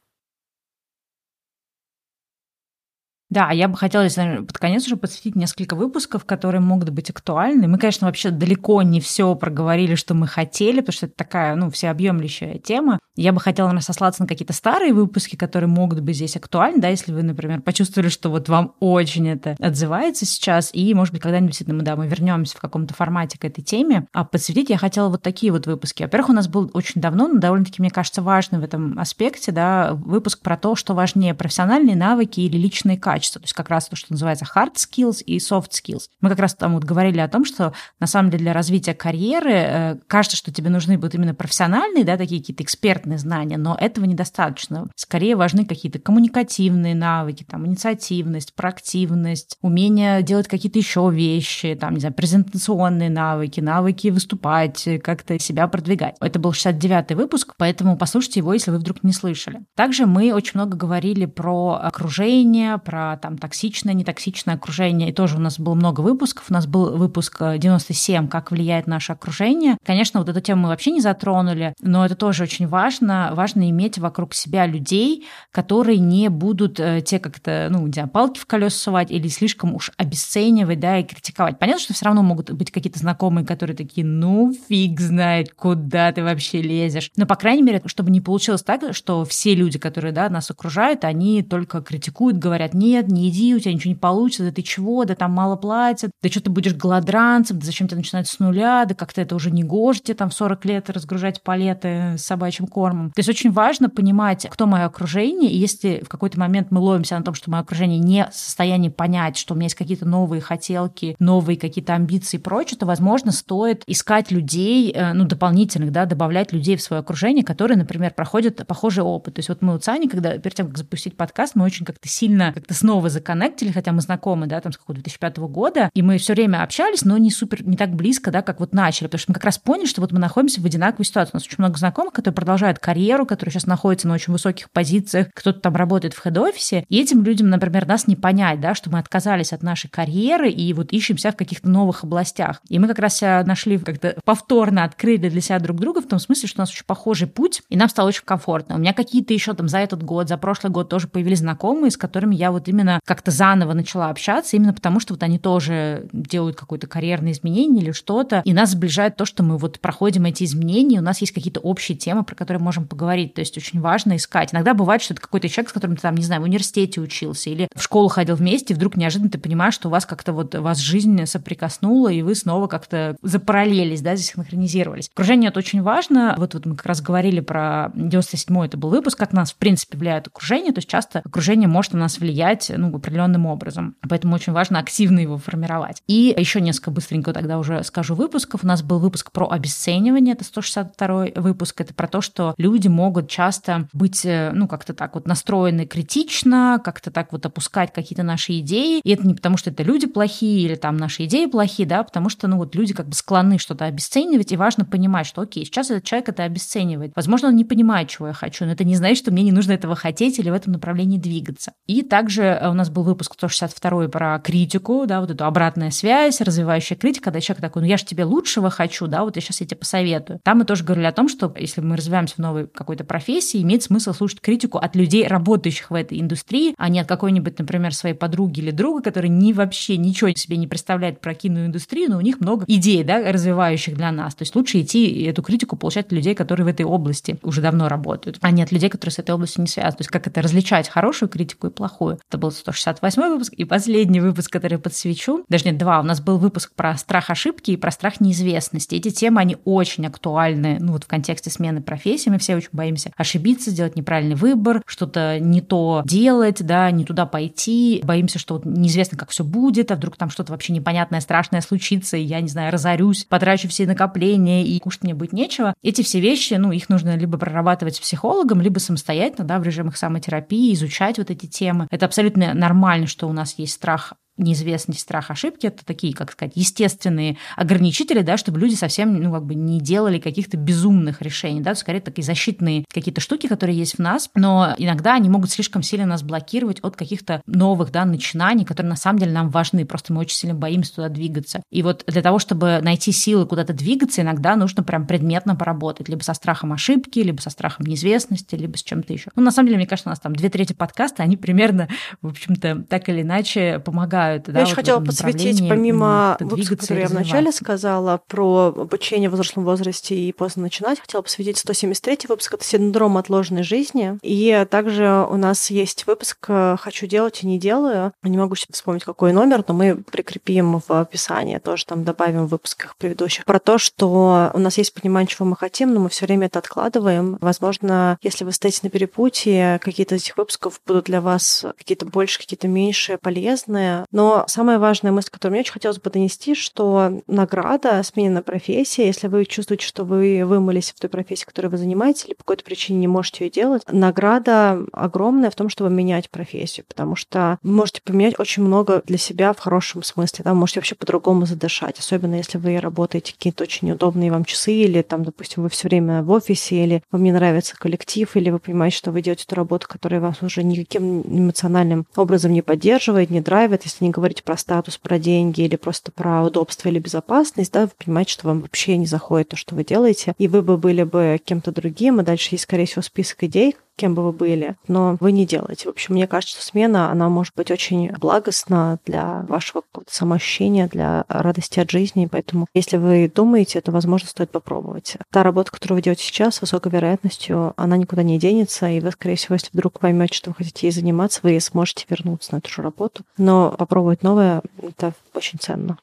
[3.36, 7.67] Да, я бы хотела, под конец уже подсветить несколько выпусков, которые могут быть актуальны.
[7.67, 11.69] Мы, конечно, вообще далеко не все проговорили, что мы хотели, потому что это такая, ну,
[11.69, 12.97] всеобъемлющая тема.
[13.17, 16.88] Я бы хотела, наверное, сослаться на какие-то старые выпуски, которые могут быть здесь актуальны, да,
[16.88, 21.51] если вы, например, почувствовали, что вот вам очень это отзывается сейчас, и, может быть, когда-нибудь
[21.51, 24.07] действительно да, мы вернемся в каком-то формате к этой теме.
[24.13, 26.03] А подсветить я хотела вот такие вот выпуски.
[26.03, 29.91] Во-первых, у нас был очень давно, но довольно-таки, мне кажется, важный в этом аспекте, да,
[29.93, 33.88] выпуск про то, что важнее, профессиональные навыки или личные качества качества, то есть как раз
[33.88, 36.03] то, что называется hard skills и soft skills.
[36.21, 39.51] Мы как раз там вот говорили о том, что на самом деле для развития карьеры
[39.53, 44.05] э, кажется, что тебе нужны будут именно профессиональные, да, такие какие-то экспертные знания, но этого
[44.05, 44.88] недостаточно.
[44.95, 51.99] Скорее важны какие-то коммуникативные навыки, там, инициативность, проактивность, умение делать какие-то еще вещи, там, не
[51.99, 56.15] знаю, презентационные навыки, навыки выступать, как-то себя продвигать.
[56.19, 59.61] Это был 69-й выпуск, поэтому послушайте его, если вы вдруг не слышали.
[59.76, 65.39] Также мы очень много говорили про окружение, про там токсичное, нетоксичное окружение, и тоже у
[65.39, 66.45] нас было много выпусков.
[66.49, 69.78] У нас был выпуск 97 «Как влияет наше окружение».
[69.86, 73.32] Конечно, вот эту тему мы вообще не затронули, но это тоже очень важно.
[73.34, 78.39] Важно иметь вокруг себя людей, которые не будут э, те как-то, ну, не знаю, палки
[78.39, 81.59] в колеса сувать или слишком уж обесценивать, да, и критиковать.
[81.59, 86.24] Понятно, что все равно могут быть какие-то знакомые, которые такие, ну, фиг знает, куда ты
[86.24, 87.11] вообще лезешь.
[87.16, 91.03] Но, по крайней мере, чтобы не получилось так, что все люди, которые, да, нас окружают,
[91.03, 95.06] они только критикуют, говорят, нет, не иди, у тебя ничего не получится, да ты чего,
[95.06, 98.86] да там мало платят, да что ты будешь голодранцем, да зачем тебе начинать с нуля,
[98.86, 102.68] да как-то это уже не гоже тебе там в 40 лет разгружать палеты с собачьим
[102.68, 103.12] кормом.
[103.12, 107.18] То есть очень важно понимать, кто мое окружение, и если в какой-то момент мы ловимся
[107.18, 110.41] на том, что мое окружение не в состоянии понять, что у меня есть какие-то новые
[110.41, 116.06] хотелки, новые какие-то амбиции и прочее, то, возможно, стоит искать людей, э, ну, дополнительных, да,
[116.06, 119.36] добавлять людей в свое окружение, которые, например, проходят похожий опыт.
[119.36, 122.08] То есть вот мы у Цани, когда перед тем, как запустить подкаст, мы очень как-то
[122.08, 126.19] сильно как-то снова законнектили, хотя мы знакомы, да, там с какого 2005 года, и мы
[126.19, 129.31] все время общались, но не супер, не так близко, да, как вот начали, потому что
[129.31, 131.31] мы как раз поняли, что вот мы находимся в одинаковой ситуации.
[131.33, 135.29] У нас очень много знакомых, которые продолжают карьеру, которые сейчас находятся на очень высоких позициях,
[135.33, 138.99] кто-то там работает в хед-офисе, и этим людям, например, нас не понять, да, что мы
[138.99, 142.61] отказались от нашей карьеры и вот ищем себя в каких-то новых областях.
[142.69, 146.19] И мы как раз себя нашли, как-то повторно открыли для себя друг друга в том
[146.19, 148.75] смысле, что у нас очень похожий путь, и нам стало очень комфортно.
[148.75, 151.97] У меня какие-то еще там за этот год, за прошлый год тоже появились знакомые, с
[151.97, 156.55] которыми я вот именно как-то заново начала общаться, именно потому что вот они тоже делают
[156.55, 160.99] какое-то карьерное изменение или что-то, и нас сближает то, что мы вот проходим эти изменения,
[160.99, 164.53] у нас есть какие-то общие темы, про которые можем поговорить, то есть очень важно искать.
[164.53, 167.49] Иногда бывает, что это какой-то человек, с которым ты там, не знаю, в университете учился
[167.49, 170.55] или в школу ходил вместе, и вдруг неожиданно ты понимаешь, что у вас как-то вот
[170.55, 175.09] вас жизнь соприкоснула, и вы снова как-то запараллелись, да, здесь синхронизировались.
[175.13, 176.36] Окружение это очень важно.
[176.38, 179.97] Вот, вот мы как раз говорили про 97-й, это был выпуск, как нас, в принципе,
[179.97, 183.95] влияет окружение, то есть часто окружение может на нас влиять, ну, определенным образом.
[184.07, 186.01] Поэтому очень важно активно его формировать.
[186.07, 188.63] И еще несколько быстренько тогда уже скажу выпусков.
[188.63, 193.30] У нас был выпуск про обесценивание, это 162 выпуск, это про то, что люди могут
[193.30, 198.59] часто быть, э, ну, как-то так вот настроены критично, как-то так вот опускать какие-то наши
[198.59, 198.99] идеи.
[199.03, 202.30] И это не потому, что это люди плохие или там наши идеи плохие, да, потому
[202.30, 205.91] что, ну, вот люди как бы склонны что-то обесценивать, и важно понимать, что, окей, сейчас
[205.91, 207.11] этот человек это обесценивает.
[207.16, 209.74] Возможно, он не понимает, чего я хочу, но это не значит, что мне не нужно
[209.74, 211.74] этого хотеть или в этом направлении двигаться.
[211.88, 216.41] И также э, у нас был выпуск 162 про критику, да, вот эту обратная связь,
[216.41, 219.62] развивающая критика, когда человек такой, ну я же тебе лучшего хочу, да, вот я сейчас
[219.62, 220.39] я тебе посоветую.
[220.43, 223.84] Там мы тоже говорили о том, что если мы развиваемся в новой какой-то профессии, имеет
[223.84, 228.16] смысл слушать критику от людей, работающих в этой индустрии, а не от какой-нибудь, например, своей
[228.16, 232.39] подруги или друга, который ни вообще ничего себе не представляет про киноиндустрию, но у них
[232.39, 234.36] много идей, да, развивающих для нас.
[234.36, 237.88] То есть лучше идти эту критику получать от людей, которые в этой области уже давно
[237.88, 239.97] работают, а не от людей, которые с этой областью не связаны.
[239.97, 242.20] То есть как это различать хорошую критику и плохую.
[242.28, 243.54] Это был 168 выпуск.
[243.54, 247.72] И последний выпуск, который подсвечу, даже нет, два, у нас был выпуск про страх ошибки
[247.72, 248.96] и про страх неизвестности.
[248.96, 252.30] Эти темы, они очень актуальны, ну вот в контексте смены профессии.
[252.30, 257.26] Мы все очень боимся ошибиться, сделать неправильный выбор, что-то не то делать, да, не туда
[257.26, 258.02] пойти.
[258.04, 262.18] Боимся, что вот неизвестно, как все будет, а вдруг там что-то вообще непонятное, страшное случится,
[262.18, 265.74] и я, не знаю, разорюсь, потрачу все накопления, и кушать мне будет нечего.
[265.82, 269.98] Эти все вещи, ну, их нужно либо прорабатывать с психологом, либо самостоятельно, да, в режимах
[269.98, 271.88] самотерапии, изучать вот эти темы.
[271.91, 276.53] Это абсолютно нормально, что у нас есть страх неизвестность, страх ошибки, это такие, как сказать,
[276.55, 281.75] естественные ограничители, да, чтобы люди совсем, ну, как бы не делали каких-то безумных решений, да,
[281.75, 286.05] скорее такие защитные какие-то штуки, которые есть в нас, но иногда они могут слишком сильно
[286.05, 290.21] нас блокировать от каких-то новых, да, начинаний, которые на самом деле нам важны, просто мы
[290.21, 291.61] очень сильно боимся туда двигаться.
[291.71, 296.23] И вот для того, чтобы найти силы куда-то двигаться, иногда нужно прям предметно поработать, либо
[296.23, 299.31] со страхом ошибки, либо со страхом неизвестности, либо с чем-то еще.
[299.36, 301.88] Ну, на самом деле, мне кажется, у нас там две трети подкаста, они примерно,
[302.21, 304.43] в общем-то, так или иначе помогают помогают.
[304.45, 309.34] Да, я вот еще хотела подсветить, помимо выпуска, который я вначале сказала, про обучение в
[309.34, 314.17] взрослом возрасте и поздно начинать, хотела посвятить 173 выпуск, это синдром отложенной жизни.
[314.21, 316.49] И также у нас есть выпуск
[316.80, 318.13] «Хочу делать и не делаю».
[318.23, 322.49] Не могу сейчас вспомнить, какой номер, но мы прикрепим в описании, тоже там добавим в
[322.49, 326.26] выпусках предыдущих, про то, что у нас есть понимание, чего мы хотим, но мы все
[326.26, 327.38] время это откладываем.
[327.41, 332.39] Возможно, если вы стоите на перепутье, какие-то из этих выпусков будут для вас какие-то больше,
[332.39, 334.05] какие-то меньше полезные.
[334.16, 339.28] Но самая важная мысль, которую мне очень хотелось бы донести, что награда, сменена профессия, если
[339.28, 342.99] вы чувствуете, что вы вымылись в той профессии, которой вы занимаетесь, или по какой-то причине
[342.99, 348.01] не можете ее делать, награда огромная в том, чтобы менять профессию, потому что вы можете
[348.05, 352.36] поменять очень много для себя в хорошем смысле, да, вы можете вообще по-другому задышать, особенно
[352.36, 356.32] если вы работаете какие-то очень неудобные вам часы, или там, допустим, вы все время в
[356.32, 360.22] офисе, или вам не нравится коллектив, или вы понимаете, что вы делаете ту работу, которая
[360.22, 365.20] вас уже никаким эмоциональным образом не поддерживает, не драйвит, если не говорить про статус, про
[365.20, 369.49] деньги или просто про удобство или безопасность, да, вы понимаете, что вам вообще не заходит
[369.49, 372.86] то, что вы делаете, и вы бы были бы кем-то другим, и дальше есть, скорее
[372.86, 375.88] всего, список идей, кем бы вы были, но вы не делаете.
[375.88, 381.26] В общем, мне кажется, что смена, она может быть очень благостна для вашего самоощущения, для
[381.28, 385.18] радости от жизни, поэтому если вы думаете, то, возможно, стоит попробовать.
[385.32, 389.12] Та работа, которую вы делаете сейчас, с высокой вероятностью, она никуда не денется, и вы,
[389.12, 392.70] скорее всего, если вдруг поймете, что вы хотите ей заниматься, вы сможете вернуться на эту
[392.70, 393.24] же работу.
[393.38, 395.98] Но попробовать новое— это очень ценно.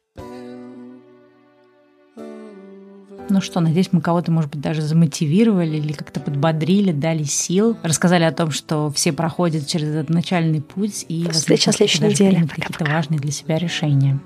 [3.32, 8.24] Ну что, надеюсь, мы кого-то, может быть, даже замотивировали или как-то подбодрили, дали сил, рассказали
[8.24, 12.46] о том, что все проходят через этот начальный путь и встреча на следующей неделе.
[12.46, 14.20] какие-то важные для себя решения.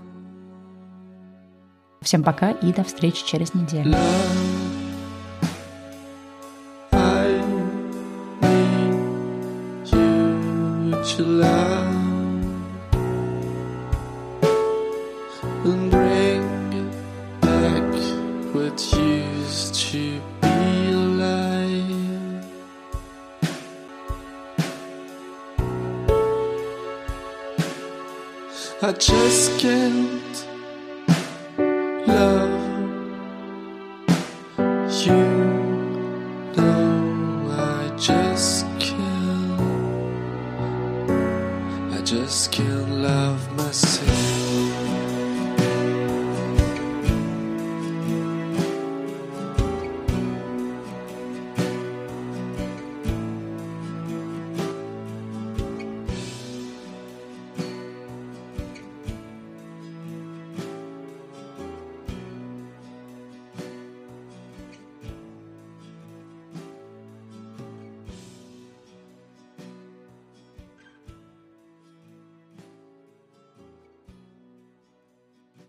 [2.02, 3.94] Всем пока и до встречи через неделю.
[11.18, 11.95] and
[28.86, 30.15] I just can't